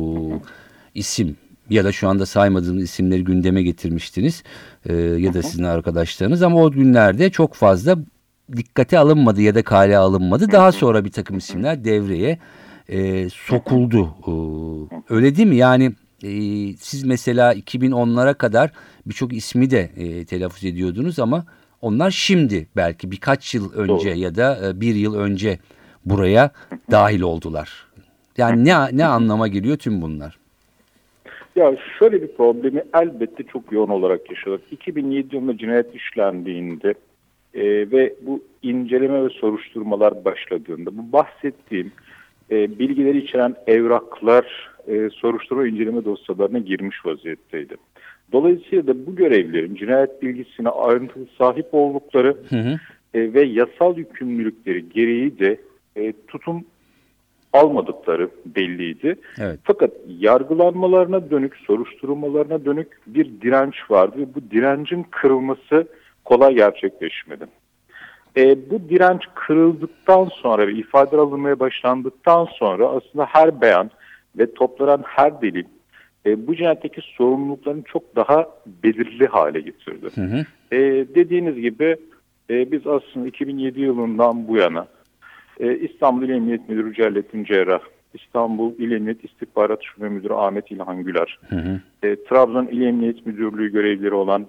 isim 0.99 1.37
ya 1.69 1.85
da 1.85 1.91
şu 1.91 2.07
anda 2.07 2.25
saymadığınız 2.25 2.83
isimleri 2.83 3.23
gündeme 3.23 3.63
getirmiştiniz 3.63 4.43
e, 4.85 4.93
ya 4.95 5.33
da 5.33 5.43
sizin 5.43 5.63
arkadaşlarınız 5.63 6.43
ama 6.43 6.63
o 6.63 6.71
günlerde 6.71 7.29
çok 7.29 7.53
fazla 7.53 7.97
dikkate 8.57 8.99
alınmadı 8.99 9.41
ya 9.41 9.55
da 9.55 9.63
kale 9.63 9.97
alınmadı. 9.97 10.51
Daha 10.51 10.71
sonra 10.71 11.05
bir 11.05 11.11
takım 11.11 11.37
isimler 11.37 11.85
devreye 11.85 12.39
e, 12.89 13.29
sokuldu. 13.29 14.09
E, 14.27 14.33
öyle 15.13 15.35
değil 15.35 15.47
mi? 15.47 15.55
Yani 15.55 15.91
e, 16.23 16.31
siz 16.77 17.03
mesela 17.03 17.53
2010'lara 17.53 18.33
kadar 18.33 18.71
birçok 19.05 19.33
ismi 19.33 19.71
de 19.71 19.89
e, 19.97 20.25
telaffuz 20.25 20.65
ediyordunuz 20.65 21.19
ama 21.19 21.45
onlar 21.81 22.11
şimdi 22.11 22.67
belki 22.75 23.11
birkaç 23.11 23.55
yıl 23.55 23.73
önce 23.73 24.09
Doğru. 24.09 24.19
ya 24.19 24.35
da 24.35 24.69
e, 24.69 24.81
bir 24.81 24.95
yıl 24.95 25.15
önce 25.15 25.59
buraya 26.05 26.51
dahil 26.91 27.21
oldular. 27.21 27.87
Yani 28.37 28.65
ne 28.65 28.97
ne 28.97 29.05
anlama 29.05 29.47
geliyor 29.47 29.77
tüm 29.77 30.01
bunlar? 30.01 30.37
Ya 31.55 31.75
şöyle 31.99 32.21
bir 32.21 32.35
problemi 32.35 32.83
elbette 32.93 33.43
çok 33.43 33.71
yoğun 33.71 33.89
olarak 33.89 34.29
yaşadık. 34.29 34.61
2007 34.71 35.35
yılında 35.35 35.57
cinayet 35.57 35.95
işlendiğinde 35.95 36.93
e, 37.53 37.63
ve 37.91 38.15
bu 38.21 38.43
inceleme 38.63 39.23
ve 39.23 39.29
soruşturmalar 39.29 40.25
başladığında 40.25 40.97
bu 40.97 41.11
bahsettiğim 41.11 41.91
e, 42.51 42.79
bilgileri 42.79 43.17
içeren 43.17 43.55
evraklar 43.67 44.71
e, 44.87 45.09
soruşturma 45.09 45.67
inceleme 45.67 46.05
dosyalarına 46.05 46.59
girmiş 46.59 47.05
vaziyetteydi. 47.05 47.75
Dolayısıyla 48.31 48.87
da 48.87 49.05
bu 49.05 49.15
görevlilerin 49.15 49.75
cinayet 49.75 50.21
bilgisine 50.21 50.69
ayrıntılı 50.69 51.25
sahip 51.37 51.67
oldukları 51.71 52.37
e, 53.13 53.33
ve 53.33 53.43
yasal 53.43 53.97
yükümlülükleri 53.97 54.89
gereği 54.89 55.39
de 55.39 55.57
e, 55.95 56.13
tutum 56.27 56.65
almadıkları 57.53 58.29
belliydi. 58.45 59.15
Evet. 59.41 59.59
Fakat 59.63 59.91
yargılanmalarına 60.19 61.31
dönük, 61.31 61.55
soruşturmalarına 61.55 62.65
dönük 62.65 62.87
bir 63.07 63.41
direnç 63.41 63.75
vardı 63.89 64.15
ve 64.17 64.35
bu 64.35 64.51
direncin 64.51 65.03
kırılması 65.11 65.87
kolay 66.31 66.55
gerçekleşmedi. 66.55 67.45
E, 68.37 68.69
bu 68.69 68.89
direnç 68.89 69.21
kırıldıktan 69.35 70.25
sonra 70.25 70.67
ve 70.67 70.73
ifade 70.73 71.17
alınmaya 71.17 71.59
başlandıktan 71.59 72.45
sonra 72.45 72.87
aslında 72.87 73.25
her 73.25 73.61
beyan 73.61 73.91
ve 74.37 74.53
toplanan 74.53 75.03
her 75.05 75.41
delil 75.41 75.65
e, 76.25 76.47
bu 76.47 76.55
cinayetteki 76.55 77.01
sorumluluklarını 77.01 77.83
çok 77.83 78.15
daha 78.15 78.49
belirli 78.83 79.27
hale 79.27 79.61
getirdi. 79.61 80.07
Hı 80.15 80.21
hı. 80.21 80.45
E, 80.75 80.79
dediğiniz 81.15 81.55
gibi 81.55 81.95
e, 82.49 82.71
biz 82.71 82.87
aslında 82.87 83.27
2007 83.27 83.81
yılından 83.81 84.47
bu 84.47 84.57
yana 84.57 84.87
e, 85.59 85.77
İstanbul 85.77 86.23
İl 86.23 86.29
Emniyet 86.29 86.69
Müdürü 86.69 86.93
Cellettin 86.93 87.43
Cerrah, 87.43 87.81
İstanbul 88.13 88.73
İl 88.77 88.91
Emniyet 88.91 89.25
İstihbarat 89.25 89.79
Şube 89.83 90.09
Müdürü 90.09 90.33
Ahmet 90.33 90.71
İlhan 90.71 91.03
Güler, 91.03 91.39
Hı 91.49 91.55
hı. 91.55 91.79
e, 92.03 92.23
Trabzon 92.23 92.65
İl 92.65 92.81
Emniyet 92.81 93.25
Müdürlüğü 93.25 93.71
görevlileri 93.71 94.13
olan 94.13 94.47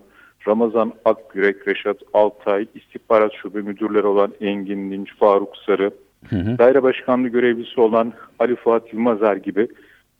Ramazan 0.49 0.93
Akgürek, 1.05 1.69
Reşat 1.69 1.97
Altay, 2.15 2.67
İstihbarat 2.75 3.33
Şube 3.43 3.61
Müdürleri 3.61 4.07
olan 4.07 4.33
Engin 4.41 4.91
Dinç, 4.91 5.17
Faruk 5.19 5.57
Sarı, 5.67 5.91
Hı 6.31 6.37
hı. 6.37 6.59
Daire 6.59 6.83
Başkanlığı 6.83 7.29
görevlisi 7.29 7.81
olan 7.81 8.13
Ali 8.39 8.57
Fuat 8.57 8.93
Yılmazer 8.93 9.37
gibi 9.37 9.69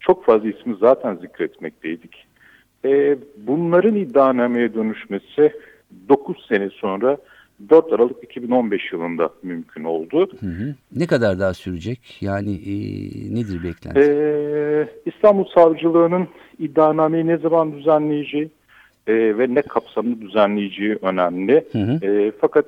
çok 0.01 0.25
fazla 0.25 0.49
ismi 0.49 0.77
zaten 0.81 1.15
zikretmekteydik. 1.17 2.27
E, 2.85 3.19
bunların 3.37 3.97
iddianameye 3.97 4.75
dönüşmesi 4.75 5.53
9 6.09 6.47
sene 6.49 6.71
sonra 6.71 7.17
4 7.71 7.93
Aralık 7.93 8.25
2015 8.25 8.93
yılında 8.93 9.31
mümkün 9.43 9.85
oldu. 9.85 10.29
Hı 10.41 10.47
hı. 10.47 10.75
Ne 10.97 11.07
kadar 11.07 11.39
daha 11.39 11.55
sürecek? 11.55 12.19
Yani 12.21 12.51
e, 12.51 12.75
nedir 13.35 13.65
beklenti? 13.65 14.01
Ee, 14.01 14.89
İstanbul 15.07 15.45
Savcılığı'nın 15.55 16.29
iddianameyi 16.59 17.27
ne 17.27 17.37
zaman 17.37 17.73
düzenleyeceği 17.73 18.51
e, 19.07 19.39
ve 19.39 19.55
ne 19.55 19.63
kapsamlı 19.63 20.21
düzenleyeceği 20.21 20.99
önemli. 21.03 21.65
Hı 21.73 21.79
hı. 21.79 22.07
E, 22.07 22.33
fakat 22.41 22.67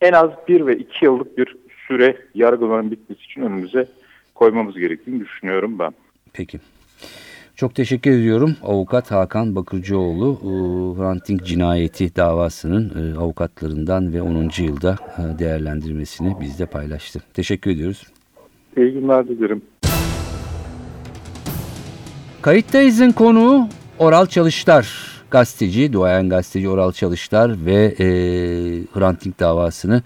en 0.00 0.12
az 0.12 0.30
bir 0.48 0.66
ve 0.66 0.76
iki 0.76 1.04
yıllık 1.04 1.38
bir 1.38 1.56
süre 1.86 2.16
yargıların 2.34 2.90
bitmesi 2.90 3.22
için 3.22 3.42
önümüze 3.42 3.86
koymamız 4.34 4.78
gerektiğini 4.78 5.20
düşünüyorum 5.20 5.78
ben. 5.78 5.92
Peki. 6.32 6.58
Çok 7.56 7.74
teşekkür 7.74 8.10
ediyorum. 8.10 8.56
Avukat 8.62 9.10
Hakan 9.10 9.56
Bakırcıoğlu 9.56 10.38
e, 10.42 10.48
Hrant 11.00 11.44
cinayeti 11.44 12.16
davasının 12.16 13.14
e, 13.14 13.18
avukatlarından 13.18 14.12
ve 14.12 14.22
10. 14.22 14.50
yılda 14.58 14.96
e, 15.18 15.38
değerlendirmesini 15.38 16.40
bizle 16.40 16.66
paylaştı. 16.66 17.22
Teşekkür 17.34 17.70
ediyoruz. 17.70 18.06
İyi 18.76 18.92
günler 18.92 19.28
dilerim. 19.28 19.62
Kayıttayız'ın 22.42 23.12
konuğu 23.12 23.68
Oral 23.98 24.26
Çalışlar. 24.26 25.15
Gazeteci, 25.30 25.92
duayen 25.92 26.28
gazeteci 26.28 26.68
Oral 26.68 26.92
Çalışlar 26.92 27.66
ve 27.66 27.84
e, 27.98 28.06
Hrant 28.94 29.24
Dink 29.24 29.40
davasını 29.40 30.02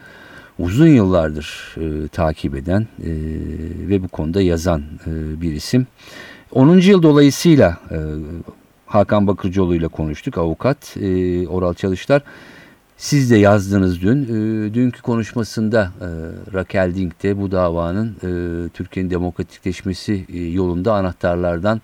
uzun 0.59 0.87
yıllardır 0.87 1.77
e, 1.77 2.09
takip 2.09 2.55
eden 2.55 2.81
e, 2.81 3.11
ve 3.89 4.03
bu 4.03 4.09
konuda 4.09 4.43
yazan 4.43 4.83
e, 5.07 5.41
bir 5.41 5.53
isim. 5.53 5.87
10. 6.53 6.79
yıl 6.79 7.03
dolayısıyla 7.03 7.79
e, 7.91 7.99
Hakan 8.87 9.27
Bakırcıoğlu 9.27 9.75
ile 9.75 9.89
konuştuk 9.89 10.39
avukat 10.39 10.97
e, 10.97 11.49
Oral 11.49 11.75
Çalışlar. 11.75 12.23
Siz 12.97 13.31
de 13.31 13.37
yazdınız 13.37 14.03
dün. 14.03 14.25
E, 14.25 14.75
dünkü 14.75 15.03
konuşmasında 15.03 15.93
e, 16.01 16.09
Raquel 16.55 16.95
Dink 16.95 17.23
de 17.23 17.41
bu 17.41 17.51
davanın 17.51 18.09
e, 18.09 18.69
Türkiye'nin 18.69 19.11
demokratikleşmesi 19.11 20.27
e, 20.33 20.39
yolunda 20.39 20.95
anahtarlardan 20.95 21.81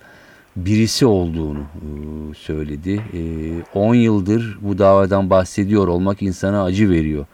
birisi 0.57 1.07
olduğunu 1.07 1.59
e, 1.59 2.35
söyledi. 2.35 3.01
10 3.75 3.95
yıldır 3.95 4.59
bu 4.61 4.79
davadan 4.79 5.31
bahsediyor 5.31 5.89
olmak 5.89 6.23
insana 6.23 6.65
acı 6.65 6.91
veriyor 6.91 7.27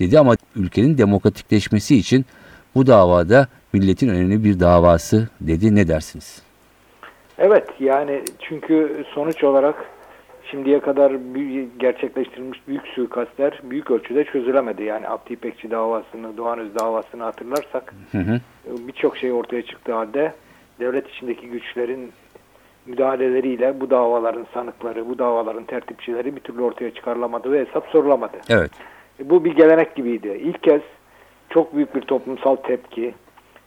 dedi 0.00 0.18
ama 0.18 0.34
ülkenin 0.56 0.98
demokratikleşmesi 0.98 1.96
için 1.96 2.24
bu 2.74 2.86
davada 2.86 3.46
milletin 3.72 4.08
önemli 4.08 4.44
bir 4.44 4.60
davası 4.60 5.28
dedi. 5.40 5.74
Ne 5.74 5.88
dersiniz? 5.88 6.42
Evet 7.38 7.68
yani 7.80 8.22
çünkü 8.40 9.04
sonuç 9.14 9.44
olarak 9.44 9.74
şimdiye 10.50 10.80
kadar 10.80 11.16
gerçekleştirilmiş 11.78 12.60
büyük 12.68 12.86
suikastler 12.86 13.60
büyük 13.62 13.90
ölçüde 13.90 14.24
çözülemedi. 14.24 14.82
Yani 14.82 15.08
Abdi 15.08 15.32
İpekçi 15.32 15.70
davasını, 15.70 16.36
Doğanöz 16.36 16.74
davasını 16.74 17.22
hatırlarsak 17.22 17.94
hı. 18.12 18.40
birçok 18.66 19.16
şey 19.16 19.32
ortaya 19.32 19.62
çıktığı 19.62 19.92
halde 19.92 20.32
devlet 20.80 21.08
içindeki 21.08 21.48
güçlerin 21.48 22.12
müdahaleleriyle 22.90 23.80
bu 23.80 23.90
davaların 23.90 24.46
sanıkları, 24.54 25.08
bu 25.08 25.18
davaların 25.18 25.64
tertipçileri 25.64 26.36
bir 26.36 26.40
türlü 26.40 26.62
ortaya 26.62 26.90
çıkarılamadı 26.94 27.52
ve 27.52 27.66
hesap 27.66 27.86
sorulamadı. 27.86 28.36
Evet. 28.48 28.70
Bu 29.24 29.44
bir 29.44 29.56
gelenek 29.56 29.94
gibiydi. 29.94 30.40
İlk 30.42 30.62
kez 30.62 30.80
çok 31.50 31.76
büyük 31.76 31.94
bir 31.94 32.00
toplumsal 32.00 32.56
tepki, 32.56 33.14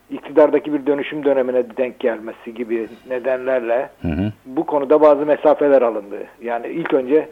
iktidardaki 0.10 0.74
bir 0.74 0.86
dönüşüm 0.86 1.26
dönemine 1.26 1.78
denk 1.78 2.00
gelmesi 2.00 2.54
gibi 2.54 2.88
nedenlerle 3.10 3.90
Hı 4.02 4.08
hı. 4.08 4.32
bu 4.46 4.66
konuda 4.66 5.02
bazı 5.02 5.26
mesafeler 5.26 5.82
alındı. 5.82 6.18
Yani 6.42 6.68
ilk 6.68 6.94
önce 6.94 7.30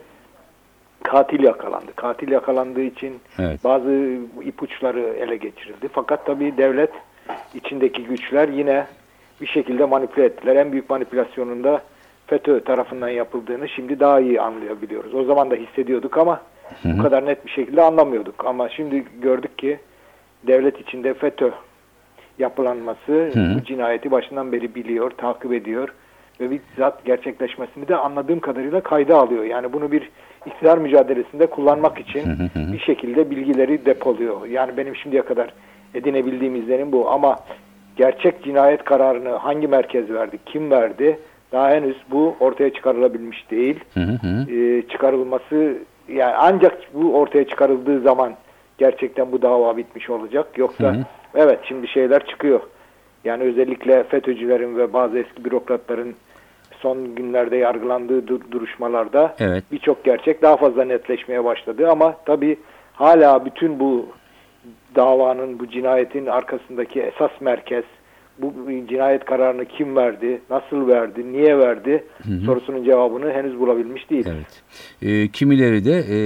katil 1.03 1.43
yakalandı. 1.43 1.91
Katil 1.95 2.31
yakalandığı 2.31 2.81
için 2.81 3.19
Evet. 3.39 3.63
bazı 3.63 4.17
ipuçları 4.43 4.99
ele 5.01 5.35
geçirildi. 5.35 5.87
Fakat 5.91 6.25
tabii 6.25 6.57
devlet 6.57 6.91
içindeki 7.55 8.03
güçler 8.03 8.47
yine 8.47 8.85
bir 9.41 9.47
şekilde 9.47 9.85
manipüle 9.85 10.25
ettiler. 10.25 10.55
En 10.55 10.71
büyük 10.71 10.89
manipülasyonunda 10.89 11.81
FETÖ 12.27 12.59
tarafından 12.59 13.09
yapıldığını 13.09 13.69
şimdi 13.69 13.99
daha 13.99 14.19
iyi 14.19 14.41
anlayabiliyoruz. 14.41 15.13
O 15.13 15.23
zaman 15.23 15.51
da 15.51 15.55
hissediyorduk 15.55 16.17
ama 16.17 16.41
Hı 16.83 16.89
bu 16.97 17.01
kadar 17.01 17.25
net 17.25 17.45
bir 17.45 17.51
şekilde 17.51 17.81
anlamıyorduk. 17.81 18.45
Ama 18.45 18.69
şimdi 18.69 19.05
gördük 19.21 19.57
ki 19.57 19.79
devlet 20.47 20.79
içinde 20.79 21.13
FETÖ 21.13 21.51
yapılanması 22.39 23.11
Hı 23.33 23.39
hı. 23.39 23.55
bu 23.55 23.63
cinayeti 23.63 24.11
başından 24.11 24.51
beri 24.51 24.75
biliyor, 24.75 25.11
takip 25.11 25.53
ediyor 25.53 25.93
ve 26.39 26.51
bizzat 26.51 27.05
gerçekleşmesini 27.05 27.87
de 27.87 27.95
anladığım 27.95 28.39
kadarıyla 28.39 28.81
kayda 28.81 29.17
alıyor. 29.17 29.43
Yani 29.43 29.73
bunu 29.73 29.91
bir 29.91 30.09
iktidar 30.45 30.77
mücadelesinde 30.77 31.45
kullanmak 31.45 31.99
için 31.99 32.25
Hı 32.25 32.43
hı 32.43 32.59
hı. 32.59 32.73
bir 32.73 32.79
şekilde 32.79 33.29
bilgileri 33.29 33.85
depoluyor. 33.85 34.45
Yani 34.45 34.77
benim 34.77 34.95
şimdiye 34.95 35.21
kadar 35.21 35.53
edinebildiğim 35.93 36.55
izlenim 36.55 36.91
bu 36.91 37.09
ama 37.09 37.39
gerçek 38.01 38.43
cinayet 38.43 38.83
kararını 38.83 39.29
hangi 39.29 39.67
merkez 39.67 40.09
verdi, 40.09 40.39
kim 40.45 40.71
verdi 40.71 41.19
daha 41.51 41.69
henüz 41.69 41.97
bu 42.11 42.35
ortaya 42.39 42.73
çıkarılabilmiş 42.73 43.51
değil. 43.51 43.79
Hı 43.93 43.99
hı. 43.99 44.51
Ee, 44.51 44.87
çıkarılması 44.87 45.77
yani 46.07 46.33
ancak 46.37 46.77
bu 46.93 47.15
ortaya 47.15 47.47
çıkarıldığı 47.47 48.01
zaman 48.01 48.33
gerçekten 48.77 49.31
bu 49.31 49.41
dava 49.41 49.77
bitmiş 49.77 50.09
olacak. 50.09 50.47
Yoksa 50.57 50.93
Hı 50.93 50.97
hı. 50.97 51.03
evet 51.35 51.59
şimdi 51.67 51.87
şeyler 51.87 52.25
çıkıyor. 52.25 52.59
Yani 53.23 53.43
özellikle 53.43 54.03
FETÖ'cülerin 54.03 54.77
ve 54.77 54.93
bazı 54.93 55.19
eski 55.19 55.45
bürokratların 55.45 56.15
son 56.79 57.15
günlerde 57.15 57.57
yargılandığı 57.57 58.27
dur- 58.27 58.51
duruşmalarda 58.51 59.35
Evet. 59.39 59.63
birçok 59.71 60.03
gerçek 60.03 60.41
daha 60.41 60.57
fazla 60.57 60.85
netleşmeye 60.85 61.43
başladı 61.43 61.89
ama 61.91 62.15
tabii 62.25 62.57
hala 62.93 63.45
bütün 63.45 63.79
bu 63.79 64.05
davanın, 64.95 65.59
bu 65.59 65.69
cinayetin 65.69 66.25
arkasındaki 66.25 67.01
esas 67.01 67.31
merkez, 67.41 67.83
bu 68.37 68.53
cinayet 68.89 69.25
kararını 69.25 69.65
kim 69.65 69.95
verdi, 69.95 70.41
nasıl 70.49 70.87
verdi, 70.87 71.33
niye 71.33 71.57
verdi 71.57 72.03
sorusunun 72.45 72.83
cevabını 72.83 73.31
henüz 73.31 73.59
bulabilmiş 73.59 74.09
değil. 74.09 74.25
Evet. 74.29 74.63
E, 75.01 75.27
kimileri 75.27 75.85
de 75.85 75.97
e, 75.97 76.17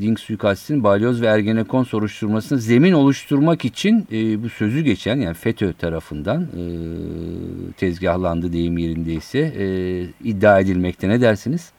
Dink 0.00 0.20
suikastinin 0.20 0.84
balyoz 0.84 1.22
ve 1.22 1.26
Ergenekon 1.26 1.82
soruşturmasını 1.82 2.58
zemin 2.58 2.92
oluşturmak 2.92 3.64
için 3.64 4.06
e, 4.12 4.42
bu 4.42 4.48
sözü 4.48 4.80
geçen 4.80 5.16
yani 5.16 5.34
FETÖ 5.34 5.72
tarafından 5.72 6.42
e, 6.42 6.62
tezgahlandı 7.76 8.52
deyim 8.52 8.78
yerindeyse 8.78 9.38
e, 9.38 9.66
iddia 10.24 10.60
edilmekte. 10.60 11.08
Ne 11.08 11.20
dersiniz? 11.20 11.72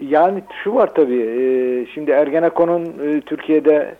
Yani 0.00 0.42
şu 0.64 0.74
var 0.74 0.94
tabii, 0.94 1.22
e, 1.22 1.86
şimdi 1.94 2.10
Ergenekon'un 2.10 2.84
e, 2.84 3.20
Türkiye'de 3.20 3.94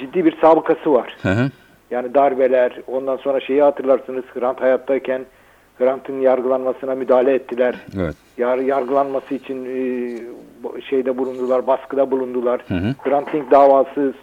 ciddi 0.00 0.24
bir 0.24 0.36
sabıkası 0.40 0.92
var. 0.92 1.16
Hı 1.22 1.28
hı. 1.28 1.50
Yani 1.90 2.14
darbeler, 2.14 2.80
ondan 2.86 3.16
sonra 3.16 3.40
şeyi 3.40 3.62
hatırlarsınız 3.62 4.24
Hrant 4.34 4.60
hayattayken 4.60 5.24
Hrant'ın 5.78 6.20
yargılanmasına 6.20 6.94
müdahale 6.94 7.34
ettiler. 7.34 7.74
Evet. 7.96 8.14
Yar, 8.38 8.58
yargılanması 8.58 9.34
için 9.34 9.64
e, 9.64 10.80
şeyde 10.80 11.18
bulundular, 11.18 11.66
baskıda 11.66 12.10
bulundular. 12.10 12.60
Hı 12.68 12.74
hı. 12.74 12.94
Hrant 13.02 13.32
Dink 13.32 13.50
davası 13.50 14.14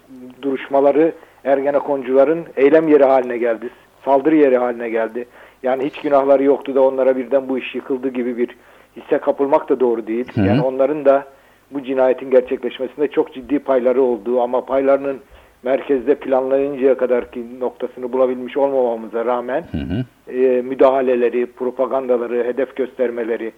duruşmaları 0.42 1.14
Ergenekoncuların 1.44 2.46
eylem 2.58 2.88
yeri 2.88 3.04
haline 3.04 3.38
geldi. 3.38 3.70
Saldırı 4.06 4.36
yeri 4.36 4.58
haline 4.58 4.90
geldi. 4.90 5.26
Yani 5.64 5.86
hiç 5.86 6.02
günahları 6.02 6.44
yoktu 6.44 6.76
da 6.76 6.82
onlara 6.82 7.18
birden 7.18 7.50
bu 7.50 7.58
iş 7.60 7.76
yıkıldı 7.76 8.10
gibi 8.10 8.38
bir 8.38 8.50
hisse 8.96 9.18
kapılmak 9.18 9.70
da 9.70 9.80
doğru 9.80 10.08
değil. 10.08 10.32
Hı 10.36 10.42
hı. 10.42 10.46
Yani 10.46 10.62
onların 10.62 11.06
da 11.06 11.26
bu 11.72 11.84
cinayetin 11.84 12.32
gerçekleşmesinde 12.32 13.08
çok 13.08 13.34
ciddi 13.34 13.60
payları 13.60 14.02
olduğu 14.02 14.42
ama 14.42 14.66
paylarının 14.66 15.20
merkezde 15.64 16.16
planlayıncaya 16.16 16.98
kadarki 16.98 17.60
noktasını 17.60 18.14
bulabilmiş 18.14 18.58
olmamamıza 18.58 19.26
rağmen 19.26 19.66
Hı 19.72 19.78
hı. 19.78 20.34
e, 20.36 20.62
müdahaleleri, 20.62 21.46
propagandaları, 21.46 22.44
hedef 22.44 22.76
göstermeleri 22.76 23.52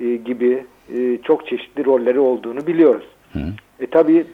e, 0.00 0.16
gibi 0.16 0.64
e, 0.96 1.18
çok 1.22 1.46
çeşitli 1.46 1.84
rolleri 1.84 2.20
olduğunu 2.20 2.66
biliyoruz. 2.66 3.06
Hı. 3.32 3.38
E 3.80 3.86
tabi 3.86 4.26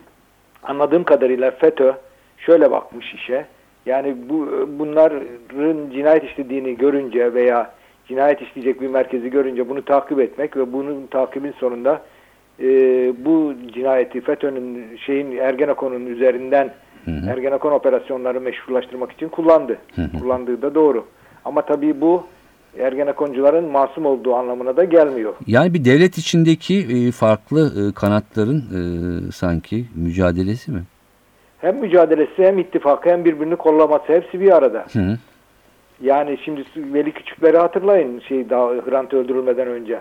anladığım 0.62 1.04
kadarıyla 1.04 1.50
FETÖ 1.50 1.92
şöyle 2.38 2.70
bakmış 2.70 3.14
işe. 3.14 3.46
Yani 3.86 4.16
bu 4.28 4.68
bunların 4.78 5.90
cinayet 5.90 6.24
işlediğini 6.24 6.76
görünce 6.76 7.34
veya 7.34 7.70
cinayet 8.08 8.42
işleyecek 8.42 8.80
bir 8.80 8.88
merkezi 8.88 9.30
görünce 9.30 9.68
bunu 9.68 9.84
takip 9.84 10.20
etmek 10.20 10.56
ve 10.56 10.72
bunun 10.72 11.06
takibin 11.06 11.52
sonunda 11.52 12.02
e, 12.60 12.66
bu 13.24 13.54
cinayeti 13.74 14.20
FETÖ'nün 14.20 14.96
şeyin 14.96 15.36
Ergenekon'un 15.36 16.06
üzerinden 16.06 16.70
hı. 17.10 17.30
Ergenekon 17.30 17.72
operasyonları 17.72 18.40
meşrulaştırmak 18.40 19.12
için 19.12 19.28
kullandı. 19.28 19.78
Kullandığı 20.20 20.62
da 20.62 20.74
doğru. 20.74 21.04
Ama 21.44 21.62
tabii 21.62 22.00
bu 22.00 22.24
Ergenekoncuların 22.78 23.70
masum 23.70 24.06
olduğu 24.06 24.34
anlamına 24.34 24.76
da 24.76 24.84
gelmiyor. 24.84 25.34
Yani 25.46 25.74
bir 25.74 25.84
devlet 25.84 26.18
içindeki 26.18 26.74
e, 26.78 27.12
farklı 27.12 27.72
e, 27.80 27.94
kanatların 27.94 28.58
e, 28.58 28.80
sanki 29.32 29.84
mücadelesi 29.94 30.70
mi? 30.70 30.82
Hem 31.58 31.76
mücadelesi 31.76 32.44
hem 32.44 32.58
ittifakı 32.58 33.10
hem 33.10 33.24
birbirini 33.24 33.56
kollaması 33.56 34.04
hepsi 34.06 34.40
bir 34.40 34.56
arada. 34.56 34.86
Hı 34.92 34.98
hı. 34.98 35.18
Yani 36.02 36.38
şimdi 36.44 36.64
Veli 36.76 37.12
Küçükleri 37.12 37.58
hatırlayın 37.58 38.20
şey 38.20 38.50
da, 38.50 38.56
Hrant 38.56 39.14
öldürülmeden 39.14 39.68
önce. 39.68 40.00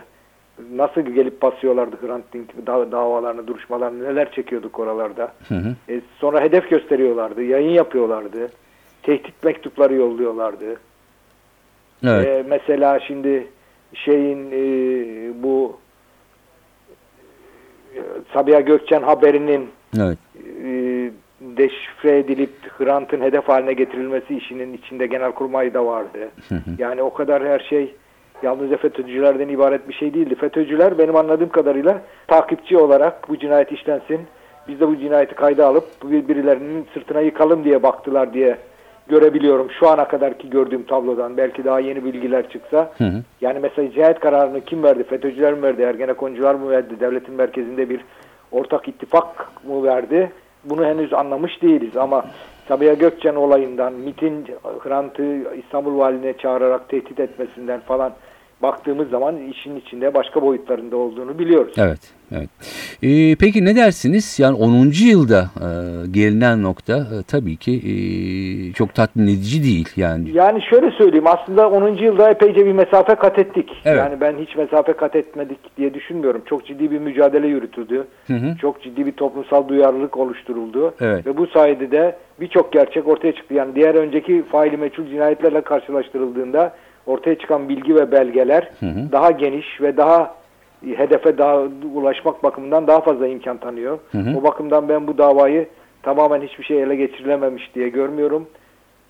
Nasıl 0.74 1.01
gelip 1.01 1.41
basıyorlardı 1.41 1.95
Hrant'ın 2.01 2.48
da, 2.67 2.91
davalarını, 2.91 3.48
duruşmalarını 3.48 4.03
neler 4.03 4.31
çekiyorduk 4.31 4.79
oralarda. 4.79 5.33
Hı 5.48 5.55
hı. 5.55 5.75
E, 5.89 6.01
sonra 6.19 6.41
hedef 6.41 6.69
gösteriyorlardı, 6.69 7.43
yayın 7.43 7.69
yapıyorlardı. 7.69 8.51
Tehdit 9.03 9.43
mektupları 9.43 9.93
yolluyorlardı. 9.93 10.75
Evet. 12.03 12.27
E, 12.27 12.43
mesela 12.50 13.00
şimdi 13.00 13.48
şeyin 13.93 14.51
e, 14.51 15.43
bu 15.43 15.77
e, 17.95 18.00
Sabiha 18.33 18.60
Gökçen 18.62 19.01
haberinin 19.01 19.69
Evet. 19.98 20.17
e, 20.63 21.12
deşifre 21.41 22.19
edilip 22.19 22.53
Hrant'ın 22.77 23.22
hedef 23.22 23.48
haline 23.48 23.74
getirilmesi 23.74 24.38
işinin 24.38 24.74
içinde 24.74 25.07
Genelkurmay 25.07 25.74
da 25.74 25.86
vardı. 25.86 26.29
Yani 26.77 27.01
o 27.01 27.13
kadar 27.13 27.45
her 27.45 27.60
şey 27.60 27.95
yalnızca 28.43 28.77
FETÖ'cülerden 28.77 29.47
ibaret 29.50 29.89
bir 29.89 29.93
şey 29.93 30.13
değildi. 30.13 30.35
FETÖ'cüler 30.35 30.97
benim 30.97 31.15
anladığım 31.15 31.50
kadarıyla 31.50 32.01
takipçi 32.27 32.77
olarak 32.77 33.29
bu 33.29 33.38
cinayet 33.38 33.71
işlensin, 33.71 34.19
biz 34.67 34.79
de 34.79 34.88
bu 34.88 34.97
cinayeti 34.97 35.35
kayda 35.35 35.67
alıp 35.67 35.85
bir- 36.03 36.27
birilerinin 36.27 36.88
sırtına 36.93 37.21
yıkalım 37.21 37.63
diye 37.63 37.83
baktılar 37.83 38.33
diye 38.33 38.57
görebiliyorum. 39.07 39.67
Şu 39.79 39.89
ana 39.89 40.07
kadarki 40.07 40.50
gördüğüm 40.50 40.83
tablodan 40.83 41.38
belki 41.38 41.65
daha 41.65 41.79
yeni 41.79 42.05
bilgiler 42.05 42.50
çıksa. 42.50 42.91
Hı 42.97 43.03
hı. 43.03 43.23
Yani 43.41 43.59
mesela 43.62 43.91
cinayet 43.91 44.19
kararını 44.19 44.62
kim 44.62 44.83
verdi? 44.83 45.03
FETÖ'cüler 45.03 45.53
mi 45.53 45.63
verdi? 45.63 45.81
Ergenekoncular 45.81 46.55
mı 46.55 46.69
verdi? 46.69 47.00
Devletin 47.00 47.35
merkezinde 47.35 47.89
bir 47.89 48.01
ortak 48.51 48.88
ittifak 48.88 49.47
mı 49.67 49.83
verdi? 49.83 50.31
Bunu 50.63 50.85
henüz 50.85 51.13
anlamış 51.13 51.62
değiliz 51.62 51.97
ama 51.97 52.25
Sabiha 52.67 52.93
Gökçen 52.93 53.35
olayından, 53.35 53.93
MIT'in 53.93 54.45
Hrant'ı 54.79 55.23
İstanbul 55.57 55.97
Valiliğine 56.00 56.38
çağırarak 56.38 56.89
tehdit 56.89 57.19
etmesinden 57.19 57.79
falan 57.79 58.12
baktığımız 58.63 59.10
zaman 59.10 59.48
işin 59.48 59.75
içinde 59.75 60.13
başka 60.13 60.41
boyutlarında 60.41 60.98
olduğunu 60.98 61.39
biliyoruz. 61.39 61.74
Evet, 61.77 62.00
evet. 62.32 62.50
Ee, 63.03 63.36
peki 63.36 63.65
ne 63.65 63.75
dersiniz? 63.75 64.39
Yani 64.39 64.58
10. 64.58 64.91
yılda 65.05 65.50
e, 65.55 65.67
gelinen 66.12 66.63
nokta 66.63 66.98
e, 66.98 67.24
tabii 67.27 67.55
ki 67.55 67.72
e, 67.72 67.93
çok 68.74 68.93
tatmin 68.96 69.24
edici 69.24 69.63
değil. 69.63 69.89
Yani 69.96 70.29
Yani 70.34 70.62
şöyle 70.70 70.91
söyleyeyim 70.91 71.27
aslında 71.27 71.69
10. 71.69 71.88
yılda 71.88 72.30
epeyce 72.30 72.65
bir 72.65 72.71
mesafe 72.73 73.15
kat 73.15 73.39
ettik. 73.39 73.71
Evet. 73.86 73.97
Yani 73.97 74.21
ben 74.21 74.36
hiç 74.39 74.56
mesafe 74.56 74.93
kat 74.93 75.15
etmedik 75.15 75.78
diye 75.78 75.93
düşünmüyorum. 75.93 76.41
Çok 76.45 76.65
ciddi 76.65 76.91
bir 76.91 76.99
mücadele 76.99 77.47
yürütüldü. 77.47 78.08
Hı 78.28 78.34
hı. 78.34 78.58
Çok 78.62 78.82
ciddi 78.84 79.06
bir 79.06 79.12
toplumsal 79.12 79.67
duyarlılık 79.67 80.17
oluşturuldu. 80.17 80.93
Evet. 81.02 81.28
Ve 81.28 81.38
bu 81.38 81.47
sayede 81.47 81.91
de 81.91 82.15
birçok 82.39 82.73
gerçek 82.73 83.08
ortaya 83.08 83.32
çıktı. 83.32 83.54
Yani 83.54 83.76
diğer 83.76 83.95
önceki 83.95 84.43
faili 84.52 84.78
meçhul 84.78 85.08
cinayetlerle 85.08 85.62
karşılaştırıldığında 85.62 86.73
ortaya 87.06 87.38
çıkan 87.39 87.70
bilgi 87.70 87.96
ve 87.96 88.12
belgeler 88.12 88.70
Hı 88.80 88.86
hı. 88.86 89.12
daha 89.12 89.32
geniş 89.32 89.82
ve 89.82 89.98
daha 89.98 90.36
hedefe 90.96 91.38
daha 91.38 91.60
ulaşmak 91.96 92.44
bakımından 92.44 92.88
daha 92.88 93.02
fazla 93.02 93.28
imkan 93.28 93.58
tanıyor. 93.58 94.00
Hı 94.12 94.18
hı. 94.18 94.38
O 94.38 94.44
bakımdan 94.44 94.89
ben 94.89 95.08
bu 95.08 95.18
davayı 95.18 95.68
tamamen 96.04 96.42
hiçbir 96.42 96.63
şey 96.63 96.84
ele 96.84 96.96
geçirilememiş 96.96 97.76
diye 97.76 97.89
görmüyorum. 97.89 98.48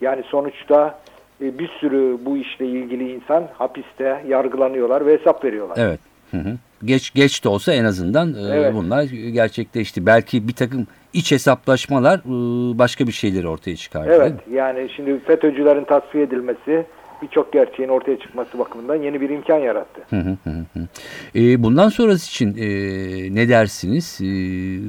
Yani 0.02 0.24
sonuçta 0.24 1.00
e, 1.42 1.60
bir 1.60 1.68
sürü 1.68 2.18
bu 2.26 2.38
işle 2.38 2.66
ilgili 2.68 3.12
insan 3.14 3.48
hapiste 3.58 4.24
yargılanıyorlar 4.28 5.06
ve 5.06 5.18
hesap 5.18 5.46
veriyorlar. 5.46 5.78
evet. 5.80 6.00
Hı 6.32 6.38
hı. 6.38 6.54
Geç 6.86 7.14
geç 7.14 7.44
de 7.44 7.50
olsa 7.50 7.74
en 7.74 7.84
azından 7.86 8.34
e, 8.34 8.38
Evet. 8.54 8.74
bunlar 8.76 9.04
gerçekleşti. 9.34 10.06
Belki 10.06 10.48
bir 10.48 10.54
takım 10.54 10.88
iç 11.14 11.32
hesaplaşmalar 11.32 12.18
e, 12.20 12.30
başka 12.80 13.08
bir 13.08 13.12
şeyleri 13.12 13.48
ortaya 13.48 13.76
çıkardı. 13.76 14.10
Evet 14.14 14.34
yani 14.52 14.90
şimdi 14.96 15.20
FETÖ'cülerin 15.20 15.84
tasfiye 15.84 16.24
edilmesi 16.24 16.86
birçok 17.24 17.54
gerçeğin 17.54 17.90
ortaya 17.90 18.20
çıkması 18.20 18.60
bakımından 18.60 18.96
yeni 18.96 19.22
bir 19.22 19.30
imkan 19.30 19.58
yarattı. 19.58 20.02
Hı 20.10 20.16
hı 20.16 20.38
hı 20.44 20.50
hı. 20.74 20.88
E, 21.36 21.64
bundan 21.64 21.90
sonrası 21.90 22.30
için 22.30 22.58
e, 22.58 22.66
ne 23.36 23.50
dersiniz? 23.50 24.20
E, 24.22 24.26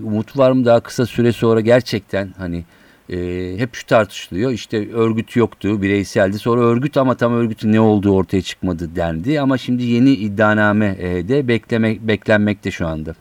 umut 0.07 0.39
var 0.39 0.51
mı 0.51 0.65
daha 0.65 0.81
kısa 0.81 1.07
süre 1.07 1.33
sonra 1.33 1.61
gerçekten 1.61 2.29
hani 2.39 2.65
e, 3.11 3.17
hep 3.59 3.75
şu 3.75 3.87
tartışılıyor. 3.87 4.51
İşte 4.51 4.95
örgüt 4.95 5.37
yoktu, 5.37 5.83
bireyseldi. 5.83 6.39
Sonra 6.39 6.61
örgüt 6.61 6.97
ama 6.97 7.15
tam 7.15 7.35
örgütün 7.35 7.73
ne 7.73 7.81
olduğu 7.81 8.17
ortaya 8.17 8.43
çıkmadı 8.43 8.97
dendi. 8.97 9.41
Ama 9.41 9.59
şimdi 9.59 9.83
yeni 9.83 10.11
iddianame 10.11 10.97
e, 10.99 11.29
de 11.29 11.49
bekleme, 11.49 11.97
beklenmekte 12.01 12.71
şu 12.71 12.87
anda. 12.87 13.15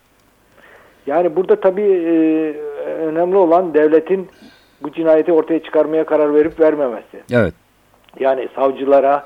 Yani 1.07 1.35
burada 1.35 1.59
tabii 1.59 1.81
e, 1.81 2.13
önemli 2.83 3.37
olan 3.37 3.73
devletin 3.73 4.27
bu 4.83 4.91
cinayeti 4.91 5.31
ortaya 5.31 5.63
çıkarmaya 5.63 6.05
karar 6.05 6.35
verip 6.35 6.59
vermemesi. 6.59 7.23
Evet. 7.31 7.53
Yani 8.19 8.47
savcılara 8.55 9.25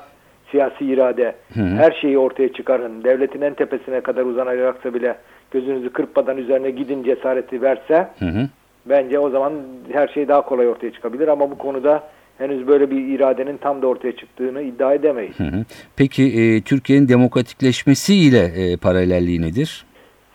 siyasi 0.50 0.84
irade 0.84 1.34
Hı 1.54 1.60
hı. 1.60 1.64
her 1.76 1.92
şeyi 2.00 2.18
ortaya 2.18 2.52
çıkarın. 2.52 3.04
Devletin 3.04 3.40
en 3.40 3.54
tepesine 3.54 4.00
kadar 4.00 4.22
uzanacaksa 4.24 4.94
bile 4.94 5.16
gözünüzü 5.50 5.90
kırpmadan 5.92 6.36
üzerine 6.36 6.70
gidin 6.70 7.02
cesareti 7.02 7.62
verse 7.62 8.08
Hı 8.18 8.24
hı. 8.24 8.48
bence 8.86 9.18
o 9.18 9.30
zaman 9.30 9.52
her 9.92 10.08
şey 10.08 10.28
daha 10.28 10.42
kolay 10.42 10.68
ortaya 10.68 10.92
çıkabilir 10.92 11.28
ama 11.28 11.50
bu 11.50 11.58
konuda 11.58 12.02
henüz 12.38 12.66
böyle 12.68 12.90
bir 12.90 13.06
iradenin 13.14 13.56
tam 13.56 13.82
da 13.82 13.86
ortaya 13.86 14.16
çıktığını 14.16 14.62
iddia 14.62 14.94
edemeyiz. 14.94 15.38
Hı 15.40 15.44
hı. 15.44 15.64
Peki 15.96 16.22
e, 16.40 16.60
Türkiye'nin 16.62 17.08
demokratikleşmesiyle 17.08 18.38
e, 18.56 18.76
paralelliği 18.76 19.42
nedir? 19.42 19.86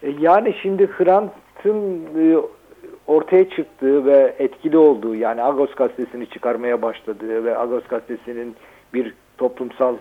E, 0.04 0.10
Yani 0.20 0.56
şimdi 0.62 0.88
Hrant'ın 0.88 2.02
e, 2.20 2.36
ortaya 3.08 3.50
çıktığı 3.50 4.06
ve 4.06 4.36
etkili 4.40 4.78
olduğu 4.78 5.16
yani 5.16 5.44
Agos 5.44 5.76
gazetesini 5.76 6.30
çıkarmaya 6.30 6.82
başladığı 6.82 7.44
ve 7.44 7.58
Agos 7.58 7.84
gazetesinin 7.88 8.56
bir 8.94 9.14
toplumsal 9.38 9.96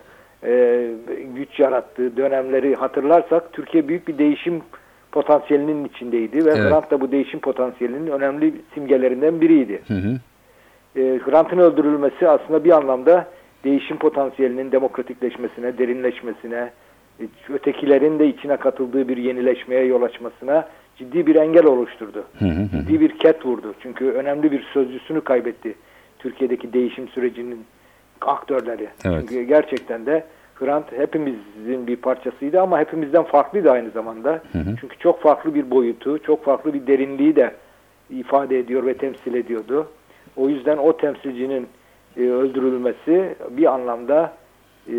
e, 0.45 0.87
güç 1.35 1.61
yarattığı 1.61 2.17
dönemleri 2.17 2.75
hatırlarsak 2.75 3.53
Türkiye 3.53 3.89
büyük 3.89 4.09
bir 4.09 4.19
değişim 4.19 4.63
potansiyelinin 5.13 5.85
içindeydi 5.85 6.45
ve 6.45 6.51
Evet. 6.51 6.71
Hrant 6.71 6.91
da 6.91 7.01
bu 7.01 7.13
değişim 7.13 7.41
potansiyelinin 7.41 8.07
önemli 8.07 8.55
simgelerinden 8.75 9.41
biriydi. 9.41 9.83
Hı 9.89 9.95
hı. 9.95 10.19
E, 10.97 11.19
Hrant'ın 11.19 11.59
öldürülmesi 11.59 12.29
aslında 12.29 12.65
bir 12.65 12.71
anlamda 12.71 13.27
değişim 13.65 13.99
potansiyelinin 13.99 14.73
demokratikleşmesine, 14.73 15.79
derinleşmesine, 15.79 16.71
ötekilerin 17.49 18.19
de 18.19 18.27
içine 18.27 18.57
katıldığı 18.57 19.09
bir 19.09 19.17
yenileşmeye 19.17 19.85
yol 19.85 20.03
açmasına 20.03 20.69
ciddi 20.97 21.27
bir 21.27 21.37
engel 21.37 21.65
oluşturdu. 21.65 22.25
Hı. 22.39 22.45
Ciddi 22.79 23.01
bir 23.01 23.19
ket 23.19 23.47
vurdu. 23.47 23.75
Çünkü 23.83 24.11
önemli 24.11 24.53
bir 24.53 24.63
sözcüsünü 24.63 25.21
kaybetti 25.21 25.75
Türkiye'deki 26.19 26.73
değişim 26.73 27.09
sürecinin 27.09 27.65
aktörleri. 28.21 28.89
Evet. 29.05 29.21
Çünkü 29.21 29.43
gerçekten 29.43 30.07
de 30.07 30.25
Hrant 30.55 30.93
hepimizin 30.93 31.87
bir 31.87 31.97
parçasıydı 31.97 32.61
ama 32.61 32.79
hepimizden 32.79 33.23
farklıydı 33.23 33.71
aynı 33.71 33.91
zamanda. 33.91 34.31
Hı 34.53 34.59
hı. 34.59 34.77
Çünkü 34.81 34.99
çok 34.99 35.23
farklı 35.23 35.55
bir 35.55 35.71
boyutu, 35.71 36.23
çok 36.23 36.45
farklı 36.45 36.75
bir 36.75 36.87
derinliği 36.87 37.37
de 37.37 37.55
ifade 38.11 38.59
ediyor 38.59 38.87
ve 38.87 38.95
temsil 38.95 39.35
ediyordu. 39.35 39.89
O 40.37 40.49
yüzden 40.49 40.77
o 40.77 40.97
temsilcinin 40.97 41.67
e, 42.17 42.21
öldürülmesi 42.21 43.35
bir 43.51 43.75
anlamda 43.75 44.33
e, 44.89 44.95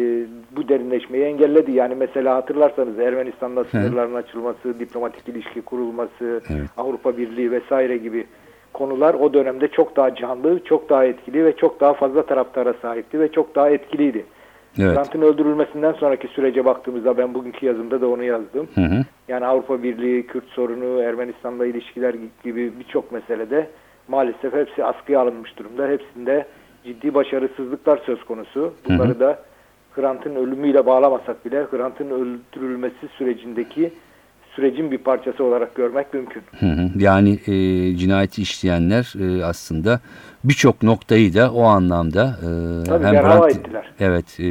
bu 0.55 0.69
derinleşmeyi 0.69 1.23
engelledi. 1.23 1.71
Yani 1.71 1.95
mesela 1.95 2.35
hatırlarsanız 2.35 2.99
Ermenistan'la 2.99 3.63
sınırların 3.63 4.13
açılması, 4.15 4.79
diplomatik 4.79 5.29
ilişki 5.29 5.61
kurulması, 5.61 6.41
Evet. 6.49 6.69
Avrupa 6.77 7.17
Birliği 7.17 7.51
vesaire 7.51 7.97
gibi 7.97 8.27
konular 8.73 9.13
o 9.13 9.33
dönemde 9.33 9.67
çok 9.67 9.95
daha 9.95 10.15
canlı, 10.15 10.63
çok 10.63 10.89
daha 10.89 11.05
etkili 11.05 11.45
ve 11.45 11.55
çok 11.55 11.79
daha 11.79 11.93
fazla 11.93 12.25
taraftara 12.25 12.73
sahipti 12.81 13.19
ve 13.19 13.31
çok 13.31 13.55
daha 13.55 13.69
etkiliydi. 13.69 14.25
Evet. 14.79 14.95
Hrant'ın 14.95 15.21
öldürülmesinden 15.21 15.93
sonraki 15.93 16.27
sürece 16.27 16.65
baktığımızda 16.65 17.17
ben 17.17 17.33
bugünkü 17.33 17.65
yazımda 17.65 18.01
da 18.01 18.07
onu 18.07 18.23
yazdım. 18.23 18.67
Hı 18.75 18.81
hı. 18.81 19.03
Yani 19.27 19.45
Avrupa 19.45 19.83
Birliği, 19.83 20.27
Kürt 20.27 20.47
sorunu, 20.47 21.01
Ermenistan'la 21.01 21.65
ilişkiler 21.65 22.15
gibi 22.43 22.71
birçok 22.79 23.11
meselede 23.11 23.67
maalesef 24.07 24.53
hepsi 24.53 24.83
askıya 24.83 25.19
alınmış 25.19 25.57
durumda. 25.57 25.87
Hepsinde 25.87 26.45
ciddi 26.85 27.13
başarısızlıklar 27.13 28.01
söz 28.05 28.23
konusu. 28.23 28.73
Bunları 28.89 29.19
da 29.19 29.39
Hrant'ın 29.95 30.35
ölümüyle 30.35 30.85
bağlamasak 30.85 31.45
bile 31.45 31.65
Hrant'ın 31.71 32.09
öldürülmesi 32.09 33.07
sürecindeki 33.17 33.93
sürecin 34.55 34.91
bir 34.91 34.97
parçası 34.97 35.43
olarak 35.43 35.75
görmek 35.75 36.13
mümkün. 36.13 36.43
Hı 36.59 36.65
hı. 36.65 36.89
Yani 36.99 37.39
e, 37.47 37.53
cinayeti 37.97 38.41
işleyenler 38.41 39.13
e, 39.19 39.45
aslında 39.45 39.99
birçok 40.43 40.83
noktayı 40.83 41.33
da 41.33 41.53
o 41.53 41.63
anlamda 41.63 42.37
e, 42.41 42.83
Tabii 42.85 43.03
berhava 43.03 43.49
ettiler. 43.49 43.91
Evet 43.99 44.39
e, 44.39 44.45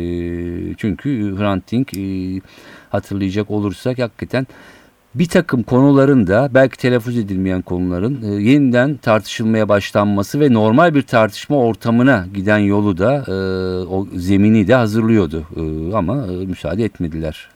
çünkü 0.76 1.38
Hrant 1.38 1.72
Dink 1.72 1.94
e, 1.94 2.00
hatırlayacak 2.90 3.50
olursak 3.50 3.98
hakikaten 3.98 4.46
bir 5.14 5.29
takım 5.29 5.62
konuların 5.62 6.27
da 6.27 6.48
belki 6.55 6.79
telaffuz 6.79 7.18
edilmeyen 7.18 7.62
konuların 7.62 8.22
e, 8.22 8.42
yeniden 8.42 8.96
tartışılmaya 8.96 9.68
başlanması 9.68 10.40
ve 10.40 10.53
normal 10.53 10.94
bir 10.94 11.03
tartışma 11.03 11.57
ortamına 11.57 12.25
giden 12.35 12.59
yolu 12.59 12.98
da 12.98 13.25
e, 13.29 13.35
o 13.87 14.07
zemini 14.14 14.68
de 14.68 14.75
hazırlıyordu 14.75 15.42
E, 15.57 15.94
ama 15.96 16.27
e, 16.27 16.46
müsaade 16.46 16.85
etmediler. 16.85 17.48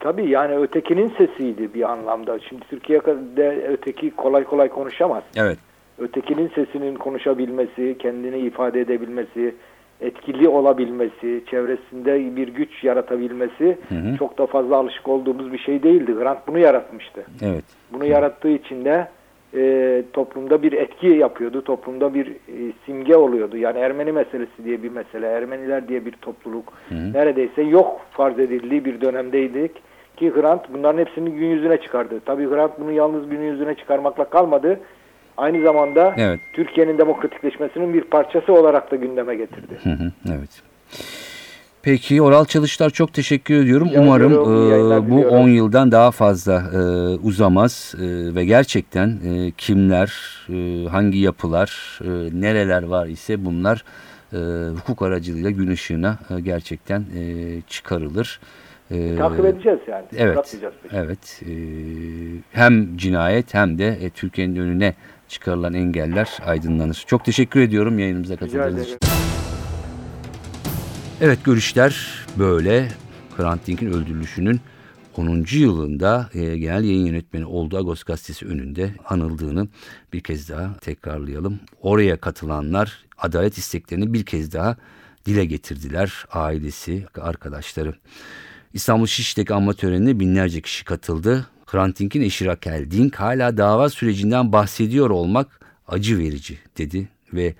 Tabii 0.00 0.30
yani 0.30 0.56
ötekinin 0.56 1.12
sesiydi 1.18 1.74
bir 1.74 1.92
anlamda. 1.92 2.38
Şimdi 2.48 2.62
Türkiye'de 2.70 3.66
öteki 3.68 4.10
kolay 4.10 4.44
kolay 4.44 4.68
konuşamaz. 4.68 5.22
Evet. 5.36 5.58
Ötekinin 5.98 6.50
sesinin 6.54 6.94
konuşabilmesi, 6.94 7.96
kendini 7.98 8.38
ifade 8.38 8.80
edebilmesi, 8.80 9.54
etkili 10.00 10.48
olabilmesi, 10.48 11.44
çevresinde 11.50 12.36
bir 12.36 12.48
güç 12.48 12.84
yaratabilmesi 12.84 13.78
hı. 13.88 14.16
çok 14.18 14.38
da 14.38 14.46
fazla 14.46 14.76
alışık 14.76 15.08
olduğumuz 15.08 15.52
bir 15.52 15.58
şey 15.58 15.82
değildi. 15.82 16.12
Grant 16.12 16.38
bunu 16.46 16.58
yaratmıştı. 16.58 17.24
Evet. 17.42 17.64
Bunu 17.92 18.04
yarattığı 18.04 18.48
için 18.50 18.84
de 18.84 19.08
e, 19.56 20.02
toplumda 20.12 20.62
bir 20.62 20.72
etki 20.72 21.06
yapıyordu. 21.06 21.64
Toplumda 21.64 22.14
bir 22.14 22.26
e, 22.26 22.72
simge 22.86 23.16
oluyordu. 23.16 23.56
Yani 23.56 23.78
Ermeni 23.78 24.12
meselesi 24.12 24.64
diye 24.64 24.82
bir 24.82 24.90
mesele, 24.90 25.26
Ermeniler 25.26 25.88
diye 25.88 26.06
bir 26.06 26.12
topluluk 26.12 26.72
neredeyse 27.14 27.62
yok 27.62 28.00
farz 28.10 28.38
edildiği 28.38 28.84
bir 28.84 29.00
dönemdeydik. 29.00 29.70
Ki 30.16 30.32
Hrant 30.34 30.72
bunların 30.72 30.98
hepsini 30.98 31.30
gün 31.30 31.46
yüzüne 31.46 31.76
çıkardı. 31.76 32.20
Tabii 32.24 32.50
Hrant 32.50 32.80
bunu 32.80 32.92
yalnız 32.92 33.28
gün 33.28 33.42
yüzüne 33.42 33.74
çıkarmakla 33.74 34.24
kalmadı. 34.24 34.80
Aynı 35.36 35.62
zamanda 35.62 36.14
Evet. 36.16 36.40
Türkiye'nin 36.52 36.98
demokratikleşmesinin 36.98 37.94
bir 37.94 38.00
parçası 38.00 38.52
olarak 38.52 38.90
da 38.90 38.96
gündeme 38.96 39.34
getirdi. 39.34 39.78
Hı 39.82 39.90
hı, 39.90 40.12
evet. 40.28 40.62
Peki 41.82 42.22
Oral 42.22 42.44
Çalışlar 42.44 42.90
çok 42.90 43.12
teşekkür 43.12 43.54
ediyorum. 43.54 43.88
Rica 43.88 44.00
Umarım 44.02 44.32
e, 44.32 44.36
bu 45.10 45.16
diliyorum. 45.16 45.36
10 45.36 45.48
yıldan 45.48 45.92
daha 45.92 46.10
fazla 46.10 46.62
e, 46.74 46.78
uzamaz 47.18 47.94
e, 47.98 48.34
ve 48.34 48.44
gerçekten 48.44 49.08
e, 49.08 49.50
kimler, 49.58 50.12
e, 50.48 50.88
hangi 50.88 51.18
yapılar, 51.18 51.98
e, 52.04 52.40
nereler 52.40 52.82
var 52.82 53.06
ise 53.06 53.44
bunlar 53.44 53.84
e, 54.32 54.36
hukuk 54.76 55.02
aracılığıyla 55.02 55.50
gün 55.50 55.70
ışığına 55.70 56.18
e, 56.36 56.40
gerçekten 56.40 57.00
e, 57.00 57.22
çıkarılır. 57.68 58.40
E, 58.90 59.16
Takip 59.16 59.44
edeceğiz 59.44 59.78
yani. 59.88 60.04
Evet, 60.16 60.56
evet. 60.92 61.42
E, 61.42 61.52
hem 62.52 62.96
cinayet 62.96 63.54
hem 63.54 63.78
de 63.78 63.86
e, 63.86 64.10
Türkiye'nin 64.10 64.56
önüne 64.56 64.94
çıkarılan 65.28 65.74
engeller 65.74 66.38
aydınlanır. 66.46 67.04
Çok 67.06 67.24
teşekkür 67.24 67.60
ediyorum 67.60 67.98
yayınımıza 67.98 68.36
katıldığınız 68.36 68.82
için. 68.82 68.98
Evet 71.20 71.44
görüşler 71.44 72.24
böyle. 72.38 72.88
Hrant 73.36 73.66
Dink'in 73.66 73.92
öldürülüşünün 73.92 74.60
10. 75.16 75.44
yılında 75.52 76.28
e, 76.34 76.58
genel 76.58 76.84
yayın 76.84 77.06
yönetmeni 77.06 77.46
olduğu 77.46 77.78
Agos 77.78 78.02
gazetesi 78.02 78.46
önünde 78.46 78.90
anıldığını 79.04 79.68
bir 80.12 80.20
kez 80.20 80.50
daha 80.50 80.76
tekrarlayalım. 80.76 81.60
Oraya 81.82 82.16
katılanlar 82.16 83.04
adalet 83.18 83.58
isteklerini 83.58 84.12
bir 84.12 84.24
kez 84.24 84.52
daha 84.52 84.76
dile 85.26 85.44
getirdiler. 85.44 86.24
Ailesi, 86.32 87.04
arkadaşları. 87.20 87.94
İstanbul 88.74 89.06
Şişli'deki 89.06 89.54
anma 89.54 89.72
törenine 89.72 90.20
binlerce 90.20 90.60
kişi 90.60 90.84
katıldı. 90.84 91.46
Hrant 91.66 91.98
Dink'in 91.98 92.22
eşi 92.22 92.46
Raquel 92.46 92.90
Dink 92.90 93.16
hala 93.16 93.56
dava 93.56 93.88
sürecinden 93.90 94.52
bahsediyor 94.52 95.10
olmak 95.10 95.60
acı 95.88 96.18
verici 96.18 96.58
dedi 96.78 97.08
ve 97.32 97.54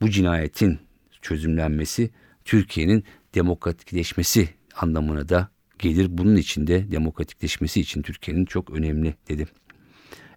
bu 0.00 0.10
cinayetin 0.10 0.78
çözümlenmesi 1.22 2.10
Türkiye'nin 2.44 3.04
demokratikleşmesi 3.34 4.48
anlamına 4.76 5.28
da 5.28 5.48
gelir. 5.78 6.06
Bunun 6.10 6.36
için 6.36 6.66
de 6.66 6.90
demokratikleşmesi 6.90 7.80
için 7.80 8.02
Türkiye'nin 8.02 8.44
çok 8.44 8.70
önemli 8.70 9.14
dedi. 9.28 9.46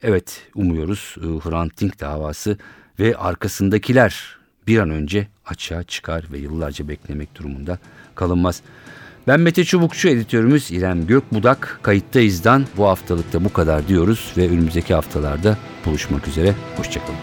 Evet 0.02 0.48
umuyoruz 0.56 1.16
e, 1.18 1.22
Hrant 1.22 1.82
Dink 1.82 2.00
davası 2.00 2.58
ve 3.00 3.18
arkasındakiler 3.18 4.38
bir 4.68 4.80
an 4.80 4.90
önce 4.90 5.28
açığa 5.46 5.84
çıkar 5.84 6.26
ve 6.32 6.38
yıllarca 6.38 6.88
beklemek 6.88 7.36
durumunda 7.36 7.80
kalınmaz. 8.16 8.62
Ben 9.28 9.40
Mete 9.40 9.64
Çubukçu, 9.64 10.10
editörümüz 10.10 10.72
İrem 10.72 11.08
Gökbudak. 11.08 11.80
Kayıttayız'dan 11.82 12.66
bu 12.78 12.88
haftalıkta 12.88 13.44
bu 13.44 13.54
kadar 13.54 13.88
diyoruz 13.88 14.34
ve 14.38 14.50
önümüzdeki 14.50 14.94
haftalarda 14.94 15.58
buluşmak 15.86 16.28
üzere. 16.28 16.54
Hoşçakalın. 16.78 17.16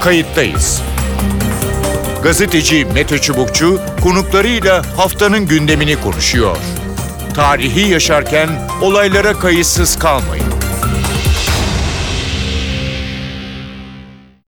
Kayıttayız. 0.00 0.82
Gazeteci 2.22 2.84
Mete 2.94 3.18
Çubukçu 3.18 3.80
konuklarıyla 4.02 4.82
haftanın 4.96 5.46
gündemini 5.46 6.00
konuşuyor. 6.00 6.56
Tarihi 7.34 7.90
yaşarken 7.90 8.48
olaylara 8.82 9.32
kayıtsız 9.32 9.98
kalmayın. 9.98 10.53